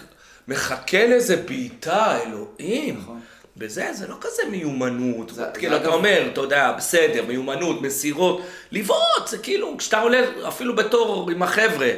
[0.48, 3.00] מחכה לאיזה בעיטה, אלוהים.
[3.00, 3.22] נכון.
[3.58, 7.82] בזה זה לא כזה מיומנות, זה- כאילו זה אתה אגב- אומר, אתה יודע, בסדר, מיומנות,
[7.82, 11.90] מסירות, לבעוט, זה כאילו, כשאתה עולה אפילו בתור עם החבר'ה,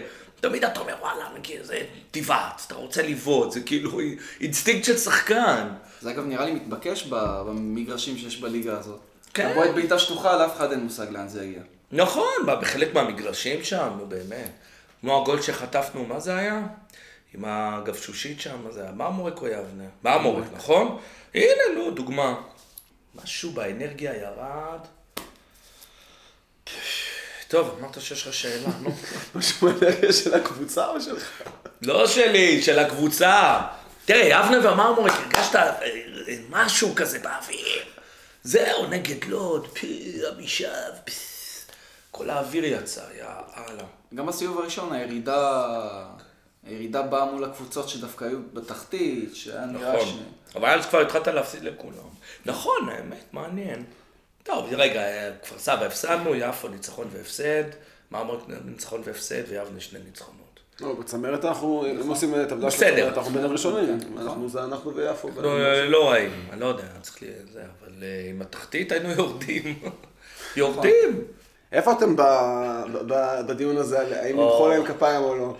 [0.42, 1.80] תמיד אתה אומר, וואלה, נגיד, זה
[2.12, 4.00] תבעט, אתה רוצה לבעוט, זה כאילו
[4.42, 5.68] אינסטינקט של שחקן.
[6.02, 9.00] זה אגב נראה לי מתבקש במגרשים שיש בליגה הזאת.
[9.34, 9.46] כן.
[9.46, 11.62] אתה בועט בעיטה שטוחה, לאף אחד אין מושג לאן זה יגיע.
[11.92, 14.50] נכון, בחלק מהמגרשים שם, נו באמת.
[15.02, 16.62] כמו הגול שחטפנו, מה זה היה?
[17.34, 18.92] עם הגבשושית שם, מה זה היה?
[18.92, 19.84] מרמורק או יבנה?
[20.04, 20.98] מרמורק, נכון?
[21.36, 22.42] הנה, נו, דוגמה.
[23.16, 24.80] משהו באנרגיה ירד.
[27.48, 28.90] טוב, אמרת שיש לך שאלה, נו.
[29.36, 31.42] משהו מהאנרגיה של הקבוצה או שלך?
[31.82, 33.62] לא שלי, של הקבוצה.
[34.06, 35.80] תראה, יבנה ומרמורק, הרגשת אה,
[36.50, 37.84] משהו כזה באוויר.
[38.44, 41.14] זהו, נגד לוד, פי, עמישב, פי.
[42.12, 43.26] כל האוויר יצא, יא
[43.58, 43.84] אללה.
[44.16, 45.68] גם בסיבוב הראשון הירידה,
[46.66, 50.08] הירידה באה מול הקבוצות שדווקא היו בתחתית, שהיה נראה נכון.
[50.08, 50.56] ש...
[50.56, 52.10] אבל אז כבר התחלת להפסיד לכולם.
[52.46, 53.84] נכון, האמת, מעניין.
[54.44, 57.64] טוב, רגע, אה, כפר סבא הפסדנו, יפו ניצחון והפסד,
[58.12, 60.60] מרמורק ניצחון והפסד, ויבנה שני ניצחונות.
[60.82, 62.86] לא, בצמרת אנחנו, אם עושים את העבודה של.
[62.86, 64.00] הצמרת, אנחנו בין הראשונים.
[64.18, 65.30] אנחנו זה אנחנו ויפו.
[65.42, 67.24] לא, אה, לא ראינו, אני לא יודע, צריך.
[67.54, 69.80] זה, אבל אה, עם התחתית היינו יורדים.
[70.58, 71.22] יורדים.
[71.72, 72.22] איפה אתם ב-
[73.08, 74.40] ב- בדיון הזה, האם.
[74.40, 75.56] למחוא להם כפיים או לא?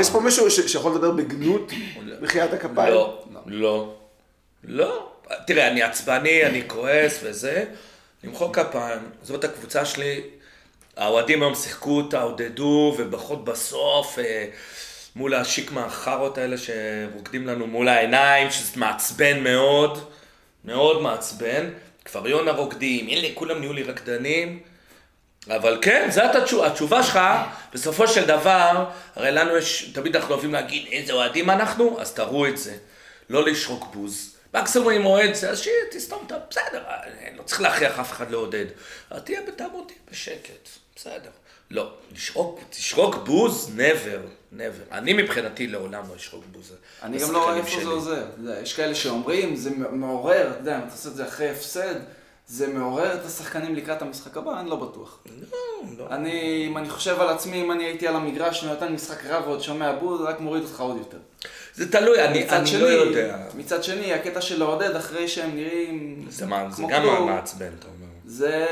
[0.00, 0.24] יש פה אה.
[0.24, 1.72] מישהו- שיכול לדבר בגנות
[2.20, 2.94] מחיית הכפיים?
[2.94, 3.94] לא, לא,
[4.64, 5.08] לא.
[5.46, 7.64] תראה, אני עצבני, אני כועס וזה.
[8.24, 10.20] למחוא כפיים, זאת הקבוצה שלי.
[10.96, 14.44] האוהדים היום שיחקו אותה, עודדו, ובחות בסוף, אה,
[15.16, 19.98] מול השיק מהחארות האלה שרוקדים לנו מול העיניים, שזה מעצבן מאוד,
[20.64, 21.68] מאוד מעצבן.
[22.04, 24.58] כפר יונה רוקדים, הנה, כולם נהיו לי רקדנים.
[25.50, 27.18] אבל כן, זאת התשובה, התשובה שלך,
[27.72, 32.46] בסופו של דבר, הרי לנו יש, תמיד אנחנו אוהבים להגיד איזה אוהדים אנחנו, אז תראו
[32.46, 32.74] את זה.
[33.30, 34.36] לא לשרוק בוז.
[34.54, 36.36] מקסימום אם אוהד זה, אז שתסתום את ה...
[36.50, 36.82] בסדר,
[37.28, 38.66] אני לא צריך להכריח אף אחד לעודד.
[39.24, 41.30] תהיה בתעמוד, תהיה בשקט, בסדר.
[41.70, 44.92] לא, לשרוק, תשרוק בוז, never, never.
[44.92, 46.74] אני מבחינתי לעולם לא אשרוק בוז.
[47.02, 47.80] אני גם לא רואה איפה.
[47.80, 48.24] זה עוזר.
[48.62, 51.94] יש כאלה שאומרים, זה מעורר, אתה יודע, אם אתה עושה את זה אחרי הפסד,
[52.46, 55.18] זה מעורר את השחקנים לקראת המשחק הבא, אני לא בטוח.
[55.26, 55.58] לא,
[55.98, 56.06] לא.
[56.10, 59.62] אני, אם אני חושב על עצמי, אם אני הייתי על המגרש ונותן משחק רע ועוד
[59.62, 61.18] שומע בוז, רק מוריד אותך עוד יותר.
[61.74, 63.38] זה תלוי, אני, מצד אני שני, לא יודע.
[63.54, 67.86] מצד שני, הקטע של לעודד אחרי שהם נראים זה, מה, זה גם כלום, מעצבן, אתה
[67.86, 68.06] אומר.
[68.26, 68.66] זה,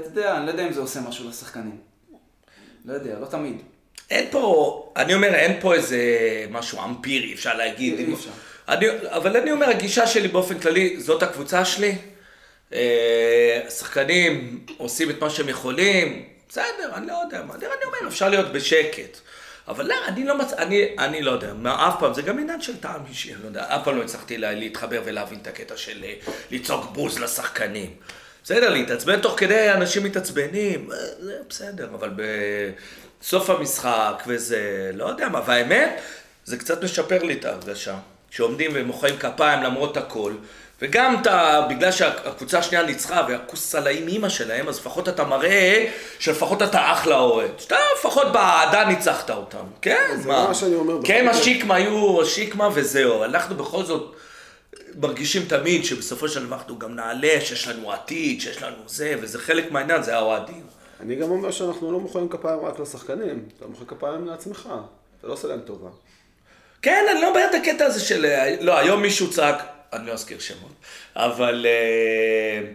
[0.00, 1.76] אתה יודע, אני לא יודע אם זה עושה משהו לשחקנים.
[2.84, 3.56] לא יודע, לא תמיד.
[4.10, 5.98] אין פה, אני אומר, אין פה איזה
[6.50, 7.98] משהו אמפירי, אפשר להגיד.
[7.98, 8.30] אי אפשר.
[8.68, 11.94] אני, אבל אני אומר, הגישה שלי באופן כללי, זאת הקבוצה שלי,
[13.66, 18.52] השחקנים עושים את מה שהם יכולים, בסדר, אני לא יודע מה, אני אומר, אפשר להיות
[18.52, 19.18] בשקט.
[19.68, 20.52] אבל לא, אני לא מצ...
[20.52, 23.48] אני, אני לא יודע, מה, אף פעם, זה גם עניין של טעם אישי, אני לא
[23.48, 26.14] יודע, אף פעם לא הצלחתי לה, להתחבר ולהבין את הקטע של אה,
[26.50, 27.90] לצעוק בוז לשחקנים.
[28.44, 32.10] בסדר, להתעצבן תוך כדי אנשים מתעצבנים, אה, זה בסדר, אבל
[33.20, 36.00] בסוף המשחק וזה, לא יודע מה, והאמת,
[36.44, 37.98] זה קצת משפר לי את ההרגשה.
[38.30, 40.32] שעומדים ומוחאים כפיים למרות הכל,
[40.82, 46.62] וגם אתה, בגלל שהקבוצה השנייה ניצחה והכוס סלעים אימא שלהם, אז לפחות אתה מראה שלפחות
[46.62, 47.50] אתה אחלה אוהד.
[47.58, 49.64] שאתה לפחות באהדה ניצחת אותם.
[49.82, 50.48] כן, זה מה?
[50.48, 50.94] מה שאני אומר.
[51.04, 53.24] כן, השיקמה היו השיקמה וזהו.
[53.24, 54.14] אנחנו בכל זאת
[55.00, 59.38] מרגישים תמיד שבסופו של דבר אנחנו גם נעלה, שיש לנו עתיד, שיש לנו זה, וזה
[59.38, 60.62] חלק מהעניין, זה האוהדים.
[61.00, 64.68] אני גם אומר שאנחנו לא מוחאים כפיים רק לשחקנים, אתה מוחא כפיים לעצמך,
[65.18, 65.88] אתה לא עושה להם טובה.
[66.82, 68.26] כן, אני לא בעד הקטע הזה של...
[68.60, 69.62] לא, היום מישהו צעק,
[69.92, 70.72] אני לא אזכיר שמות,
[71.16, 72.72] אבל אה,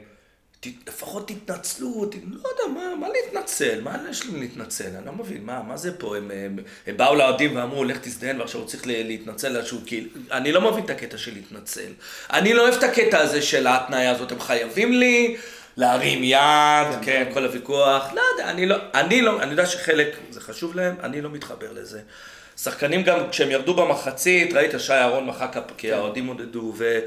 [0.88, 3.82] לפחות תתנצלו, לא יודע, מה, מה להתנצל?
[3.82, 4.96] מה יש לי להתנצל?
[4.98, 6.18] אני לא מבין, מה, מה זה פה?
[6.18, 10.10] הם, הם, הם באו לאוהדים ואמרו, לך תזדיין ועכשיו הוא צריך להתנצל על שהוא כאילו...
[10.32, 11.92] אני לא מבין את הקטע של להתנצל.
[12.30, 15.38] אני לא אוהב את הקטע הזה של ההתניה הזאת, הם חייבים לי.
[15.78, 20.42] להרים יד, כן, כל הוויכוח, לא יודע, אני לא, אני לא, אני יודע שחלק, זה
[20.42, 22.02] חשוב להם, אני לא מתחבר לזה.
[22.58, 25.62] שחקנים גם, כשהם ירדו במחצית, ראית שי אהרון מחא כפ...
[25.78, 27.00] כי האוהדים עודדו, ו...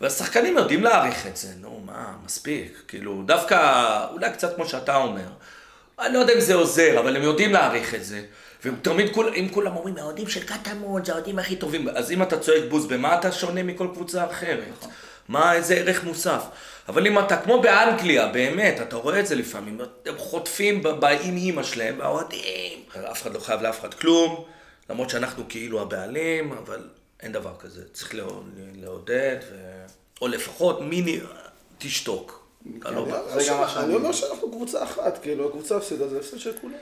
[0.00, 2.82] והשחקנים יודעים להעריך את זה, נו, מה, מספיק.
[2.88, 5.26] כאילו, דווקא, אולי קצת כמו שאתה אומר.
[5.98, 8.22] אני לא יודע אם זה עוזר, אבל הם יודעים להעריך את זה.
[8.64, 12.38] ותמיד, כול, אם כולם אומרים, האוהדים של קטמון זה האוהדים הכי טובים, אז אם אתה
[12.38, 14.86] צועק בוז, במה אתה שונה מכל קבוצה אחרת?
[15.28, 16.42] מה, איזה ערך מוסף?
[16.88, 21.62] אבל אם אתה, כמו באנגליה, באמת, אתה רואה את זה לפעמים, הם חוטפים באם אימא
[21.62, 22.78] שלהם, והאוהדים,
[23.10, 24.44] אף אחד לא חייב לאף אחד כלום,
[24.90, 26.88] למרות שאנחנו כאילו הבעלים, אבל
[27.20, 27.82] אין דבר כזה.
[27.92, 29.56] צריך לעוד- לעודד, ו...
[30.22, 31.20] או לפחות מיני,
[31.78, 32.44] תשתוק.
[32.82, 33.06] לא
[33.40, 36.74] שאני- אני אומר שאנחנו קבוצה אחת, כאילו, הקבוצה הפסידה זה הפסד של כולם.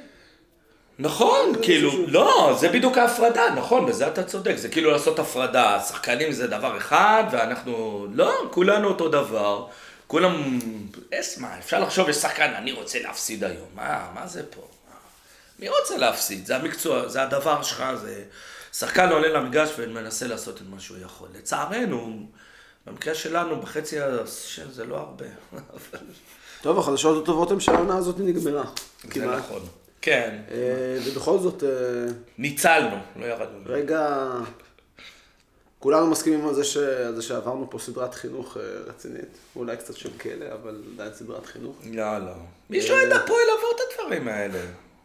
[0.99, 6.33] נכון, כאילו, לא, זה בדיוק ההפרדה, נכון, בזה אתה צודק, זה כאילו לעשות הפרדה, שחקנים
[6.33, 9.67] זה דבר אחד, ואנחנו, לא, כולנו אותו דבר,
[10.07, 10.59] כולם,
[11.15, 14.61] אס מה, אפשר לחשוב, יש שחקן, אני רוצה להפסיד היום, מה, מה זה פה?
[15.63, 16.47] מי רוצה להפסיד?
[16.47, 18.25] זה המקצוע, זה הדבר שלך, זה...
[18.73, 21.29] שחקן עולה למגרש ומנסה לעשות את מה שהוא יכול.
[21.39, 22.27] לצערנו,
[22.87, 26.05] במקרה שלנו, בחצי השני זה לא הרבה, אבל
[26.63, 28.65] טוב, החדשות הטובות הן שהעונה הזאת נגמרה.
[29.03, 29.39] זה כמעט.
[29.39, 29.63] נכון.
[30.01, 31.69] כן, אה, ובכל זאת, אה,
[32.39, 33.59] ניצלנו, לא ירדנו.
[33.67, 34.29] רגע,
[35.79, 36.77] כולנו מסכימים על זה, ש...
[36.77, 39.39] על זה שעברנו פה סדרת חינוך אה, רצינית.
[39.57, 41.77] אולי קצת של כלא, אבל עדיין סדרת חינוך.
[41.93, 42.33] לא, לא.
[42.71, 44.59] מישהו אוהד הפועל עבר את הדברים האלה.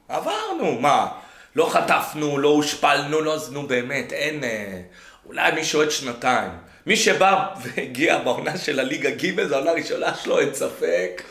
[0.09, 1.07] עברנו, מה?
[1.55, 4.43] לא חטפנו, לא הושפלנו, לא, אז נו באמת, אין...
[4.43, 4.81] אה,
[5.25, 6.51] אולי מישהו אוהד שנתיים.
[6.85, 11.23] מי שבא והגיע בעונה של הליגה ג' זו העונה הראשונה שלו, אין ספק.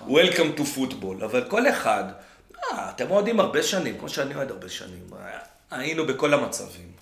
[0.00, 1.24] Welcome to football.
[1.24, 2.04] אבל כל אחד,
[2.56, 5.06] אה, אתם אוהדים הרבה שנים, כמו שאני אוהד הרבה שנים.
[5.12, 5.38] אה,
[5.70, 6.92] היינו בכל המצבים.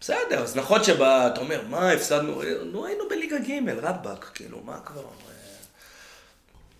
[0.00, 2.42] בסדר, אז נכון שאתה אומר, מה, הפסדנו?
[2.64, 5.00] נו, היינו בליגה ג', רבאק, כאילו, מה כבר?
[5.00, 5.06] אה,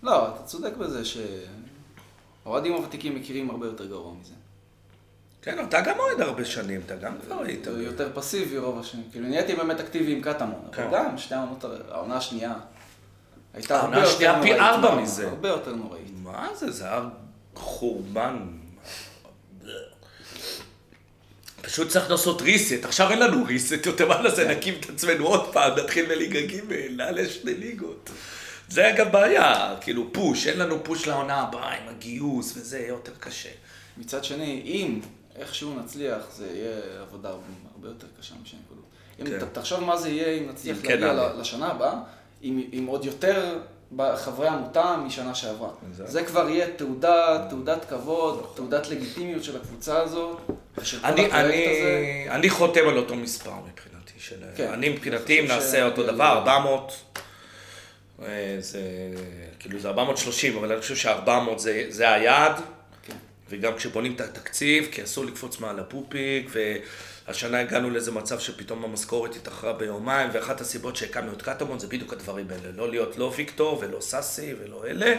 [0.03, 1.01] לא, אתה צודק בזה
[2.45, 4.33] שהאוהדים הוותיקים מכירים הרבה יותר גרוע מזה.
[5.41, 7.67] כן, אתה גם אוהד הרבה שנים, אתה גם כבר היית.
[7.77, 9.03] יותר פסיבי רוב השנים.
[9.11, 10.83] כאילו נהייתי באמת אקטיבי עם קטמון, כן.
[10.83, 12.53] אבל גם שתי העונות, העונה השנייה
[13.53, 14.61] הייתה העונה הרבה השנייה יותר פי נוראית.
[14.73, 15.27] ארבע מה- מזה.
[15.27, 16.07] הרבה יותר נוראית.
[16.23, 17.01] מה זה, זה היה
[17.55, 18.37] חורבן.
[21.61, 25.53] פשוט צריך לעשות ריסט, עכשיו אין לנו ריסט יותר, מה נעשה, נקים את עצמנו עוד
[25.53, 26.61] פעם, נתחיל בליגה ג',
[26.97, 28.09] נעלה שני ליגות.
[28.69, 33.11] זה אגב בעיה, כאילו פוש, אין לנו פוש לעונה הבאה עם הגיוס וזה יהיה יותר
[33.19, 33.49] קשה.
[33.97, 34.99] מצד שני, אם
[35.35, 37.29] איכשהו נצליח, זה יהיה עבודה
[37.73, 38.85] הרבה יותר קשה משני נקודות.
[39.21, 39.45] אם כן.
[39.53, 41.13] תחשוב מה זה יהיה אם נצליח כן להגיע.
[41.13, 41.93] ל- לשנה הבאה,
[42.41, 43.59] עם עם עוד יותר
[44.15, 45.69] חברי עמותה משנה שעברה.
[45.93, 50.37] זה- זה כבר יהיה תעודה, תעודת כבוד, תעודת לגיטימיות של הקבוצה הזאת,
[51.03, 52.25] אני, אני, הזה.
[52.29, 54.11] אני חותם על אותו מספר מבחינתי.
[54.17, 54.67] של, כן.
[54.73, 57.14] אני מבחינתי, אם נעשה ש- אותו דבר, 400, אה,
[58.59, 58.79] זה,
[59.59, 62.55] כאילו זה 430, אבל אני חושב ש-400 זה, זה היעד.
[63.03, 63.15] כן.
[63.49, 66.49] וגם כשבונים את התקציב, כי אסור לקפוץ מעל הפופיק,
[67.27, 72.13] והשנה הגענו לאיזה מצב שפתאום המשכורת התאחרה ביומיים, ואחת הסיבות שהקמנו את קטמון זה בדיוק
[72.13, 75.15] הדברים האלה, לא להיות לא ויקטור ולא סאסי ולא אלה,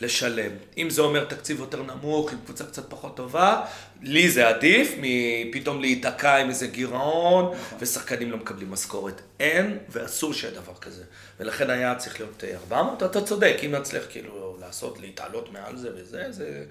[0.00, 0.50] לשלם.
[0.78, 3.62] אם זה אומר תקציב יותר נמוך, עם קבוצה קצת פחות טובה,
[4.02, 9.20] לי זה עדיף מפתאום להיתקע עם איזה גירעון, ושחקנים לא מקבלים משכורת.
[9.40, 11.02] אין, ואסור שיהיה דבר כזה.
[11.40, 15.88] ולכן היה צריך להיות אה, 400, אתה צודק, אם נצליח כאילו לעשות, להתעלות מעל זה
[15.96, 16.64] וזה, זה...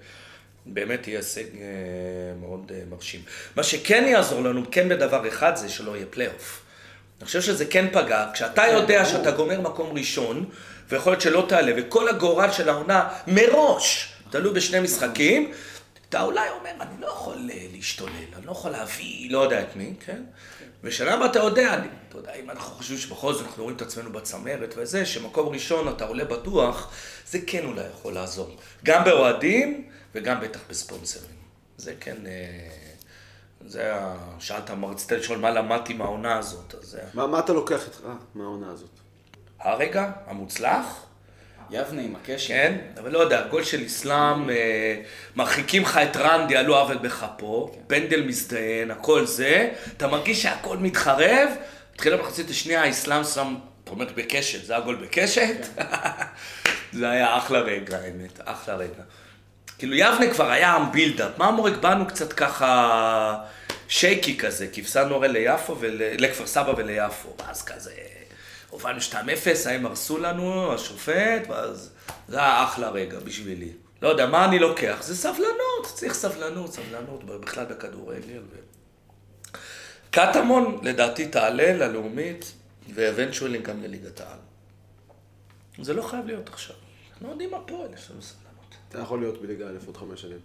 [0.65, 1.61] באמת יהיה הישג אה,
[2.39, 3.21] מאוד אה, מרשים.
[3.55, 6.61] מה שכן יעזור לנו, כן בדבר אחד, זה שלא יהיה פלייאוף.
[7.19, 8.25] אני חושב שזה כן פגע.
[8.33, 10.49] כשאתה יודע שאתה גומר מקום ראשון,
[10.89, 15.51] ויכול להיות שלא תעלה, וכל הגורל של העונה מראש, תלוי בשני משחקים,
[16.09, 19.75] אתה אולי אומר, אני לא יכול אה, להשתולל, אני לא יכול להביא, לא יודע את
[19.75, 20.23] מי, כן?
[20.83, 23.81] ושנה הבאה אתה יודע, אני, אתה יודע, אם אנחנו חושבים שבכל זאת אנחנו רואים את
[23.81, 26.91] עצמנו בצמרת וזה, שמקום ראשון אתה עולה בטוח,
[27.27, 28.55] זה כן אולי יכול לעזור.
[28.85, 31.39] גם באוהדים וגם בטח בספונסרים.
[31.77, 32.69] זה כן, אה,
[33.67, 34.17] זה ה...
[34.39, 37.01] שאלת, מה רצית לשאול מה למדתי מהעונה הזאת, אז זה...
[37.13, 38.01] מה, מה אתה לוקח איתך
[38.35, 38.98] מהעונה הזאת?
[39.59, 41.05] הרגע המוצלח,
[41.71, 42.47] יבנה עם הקשר.
[42.47, 45.01] כן, אבל לא יודע, גול של אסלאם, אה,
[45.35, 50.77] מרחיקים לך את רנדי על לא עוול בכפו, פנדל מזדיין, הכל זה, אתה מרגיש שהכל
[50.77, 51.49] מתחרב,
[51.95, 55.67] התחילה במחצית השנייה, האסלאם שם, אתה אומר בקשת, זה היה גול בקשת?
[56.93, 59.03] זה היה אחלה רגע, האמת, אחלה רגע.
[59.77, 63.35] כאילו יבנה כבר היה בילדאפ, מרמורק באנו קצת ככה
[63.87, 66.01] שייקי כזה, כי הפסדנו הרי ליפו, ול...
[66.17, 67.91] לכפר סבא וליפו, ואז כזה,
[68.69, 69.15] הובלנו 2-0,
[69.69, 71.91] הם הרסו לנו, השופט, ואז
[72.27, 73.71] זה היה אחלה רגע בשבילי.
[74.01, 74.97] לא יודע, מה אני לוקח?
[75.01, 78.41] זה סבלנות, צריך סבלנות, סבלנות, בכלל בכדורגל.
[78.51, 78.55] ו...
[80.11, 82.51] קטמון, לדעתי, תעלה ללאומית,
[82.93, 84.39] ואבנצ'ואלי גם לליגת העל.
[85.81, 86.75] זה לא חייב להיות עכשיו.
[87.11, 88.75] אנחנו יודעים מה פה, יש לנו סבלנות.
[88.89, 90.39] אתה יכול להיות בליגה א' עוד חמש שנים.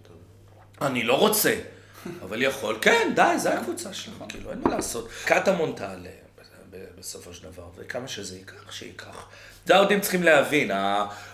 [0.83, 1.61] אני לא רוצה,
[2.23, 2.79] אבל יכול.
[2.81, 5.09] כן, די, זה הקבוצה שלנו, כאילו, אין מה לעשות.
[5.25, 6.24] קטמון תעלה
[6.99, 9.27] בסופו של דבר, וכמה שזה ייקח, שייקח.
[9.67, 10.71] זה העודים צריכים להבין,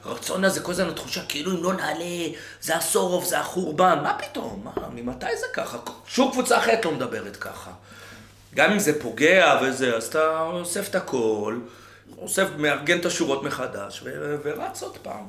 [0.05, 2.27] הרצון הזה, כל הזמן התחושה כאילו אם לא נעלה,
[2.61, 4.65] זה הסורוב, זה החורבן, מה פתאום?
[4.65, 5.79] מה, ממתי זה ככה?
[6.07, 7.71] שום קבוצה אחרת לא מדברת ככה.
[8.55, 11.59] גם אם זה פוגע וזה, אז אתה אוסף את הכל,
[12.19, 15.27] אוסף, מארגן את השורות מחדש, ו- ורץ עוד פעם.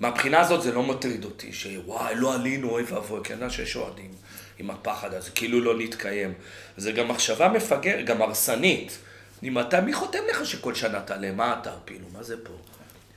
[0.00, 3.76] מהבחינה הזאת זה לא מטריד אותי, שוואי, לא עלינו, אוי ואבוי, כי אני יודע שיש
[3.76, 4.10] אוהדים
[4.58, 6.34] עם הפחד הזה, כאילו לא נתקיים.
[6.76, 8.98] זה גם מחשבה מפגר, גם הרסנית.
[9.42, 11.32] ממתי, מי חותם לך שכל שנה תעלה?
[11.32, 12.52] מה אתה, כאילו, מה זה פה?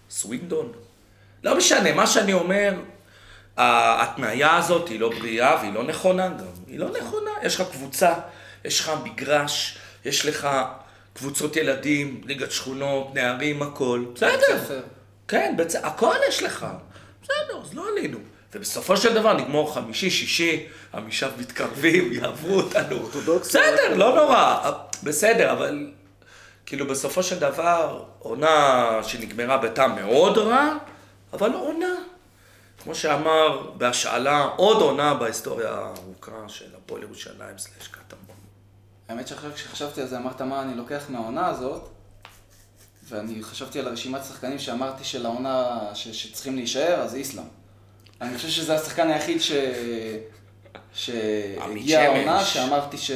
[0.10, 0.72] סווינדון?
[1.44, 2.74] לא משנה, מה שאני אומר,
[3.58, 6.46] ההתניה הזאת היא לא בריאה והיא לא נכונה גם.
[6.68, 7.32] היא לא נכונה.
[7.44, 8.14] יש לך קבוצה,
[8.66, 10.48] יש לך מגרש, יש לך
[11.14, 14.06] קבוצות ילדים, ליגת שכונות, נערים, הכל.
[14.16, 14.82] בסדר.
[15.28, 15.76] כן, בצ...
[15.76, 16.68] הכל יש לך.
[17.24, 18.18] בסדר, אז לא עלינו.
[18.54, 23.10] ובסופו של דבר נגמור חמישי, שישי, חמישה מתקרבים, יעברו אותנו.
[23.40, 24.72] בסדר, לא נורא.
[25.04, 25.88] בסדר, אבל
[26.66, 30.74] כאילו בסופו של דבר, עונה שנגמרה בטעם מאוד רע,
[31.34, 31.96] אבל לא עונה.
[32.84, 38.36] כמו שאמר בהשאלה, עוד עונה בהיסטוריה הארוכה של הפועל ירושלים סלש קטמון.
[39.10, 41.90] האמת שאחרי כשחשבתי על זה, אמרת מה אני לוקח מהעונה הזאת,
[43.08, 47.44] ואני חשבתי על הרשימת שחקנים שאמרתי של העונה ש- שצריכים להישאר, אז איסלאם.
[48.22, 49.52] אני חושב שזה השחקן היחיד ש...
[50.94, 52.46] שהגיע העונה.
[52.46, 53.12] שאמרתי ש...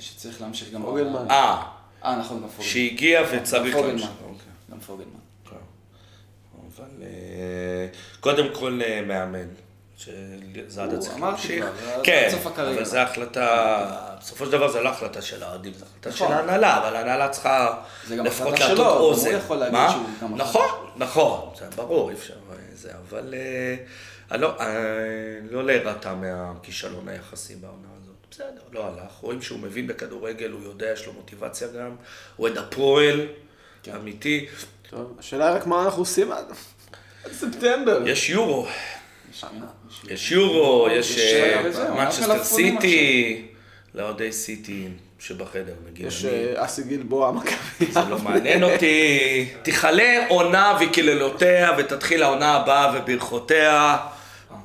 [0.00, 0.82] שצריך להמשיך גם.
[0.82, 1.30] בעונה.
[1.30, 1.62] אה,
[2.04, 2.70] אה, נכון, גם פוגלמן.
[2.70, 3.88] שהגיע וצריך פוגלמן.
[3.88, 4.10] להמשיך.
[4.24, 4.52] אוקיי.
[4.70, 5.10] גם פוגלמן.
[5.50, 5.56] כן.
[6.76, 7.86] אבל אה,
[8.20, 9.48] קודם כל אה, מאמן,
[9.96, 11.64] הוא, צריך אמרתי להמשיך.
[11.64, 12.28] עד כן.
[12.58, 16.36] אבל זו החלטה, בסופו של דבר זו לא החלטה של האוהדים, זו החלטה של נכון.
[16.36, 19.36] ההנהלה, אבל ההנהלה צריכה זה גם לפחות החלטה להטות שלו, גם הוא אוזן.
[19.36, 19.78] יכול להגיד?
[19.90, 23.34] שהוא גם נכון, נכון, זה ברור, אי אפשר אה, זה, אבל
[24.36, 24.66] לא- אה,
[25.50, 28.14] לא להירתע מהכישלון היחסי בעונה הזאת.
[28.30, 31.96] בסדר, לא הלך, רואים שהוא מבין בכדורגל, הוא יודע, יש לו מוטיבציה גם,
[32.38, 33.26] אוהד הפועל,
[33.82, 33.92] כן.
[33.94, 34.46] אמיתי.
[34.90, 36.44] טוב, השאלה רק מה אנחנו עושים עד
[37.32, 38.02] ספטמבר.
[38.08, 38.66] יש יורו,
[40.08, 41.60] יש- יורו, יש יש, אה,
[42.30, 43.46] אה, סיטי,
[43.94, 46.06] לאוהדי סיטי שבחדר, נגיד.
[46.06, 47.92] יש אה, אסי גלבוע, מכבי.
[47.92, 49.48] זה לא מעניין אותי.
[49.62, 53.96] תכלה עונה וקללותיה, ותתחיל העונה הבאה וברכותיה.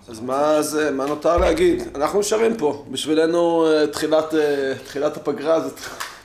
[0.10, 1.84] אז מה זה, מה נותר להגיד?
[1.96, 2.86] אנחנו נשארים פה.
[2.92, 5.70] בשבילנו אה, תחילת, אה, תחילת הפגרה, זה,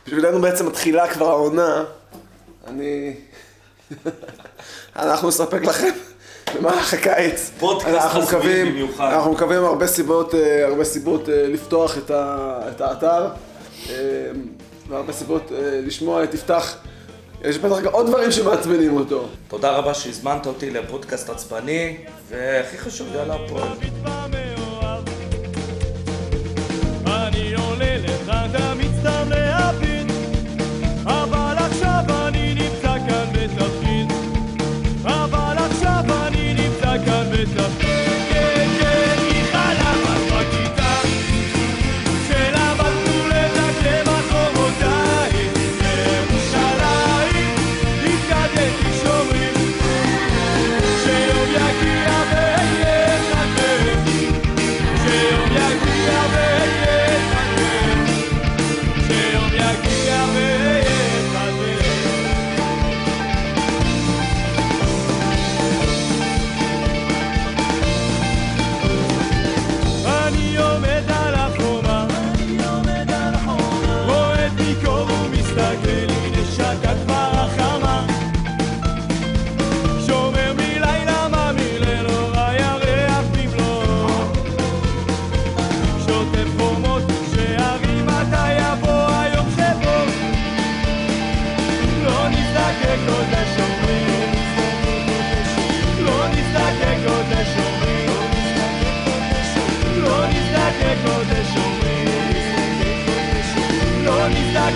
[0.06, 1.84] בשבילנו בעצם מתחילה כבר העונה.
[2.66, 3.14] אני...
[4.96, 5.90] אנחנו נספק לכם
[6.56, 7.50] במהלך הקיץ.
[7.86, 8.88] אנחנו מקווים.
[9.00, 13.28] אנחנו מקווים הרבה סיבות, אה, הרבה סיבות לפתוח את, ה, את האתר.
[14.88, 15.42] והרבה סיבות
[15.86, 16.76] לשמוע את יפתח.
[17.44, 19.24] יש בטח עוד דברים שמעצבנים אותו.
[19.48, 21.96] תודה רבה שהזמנת אותי לפודקאסט עצבני,
[22.28, 24.43] והכי חשוב, יאללה הפועל.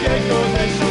[0.06, 0.87] echoes and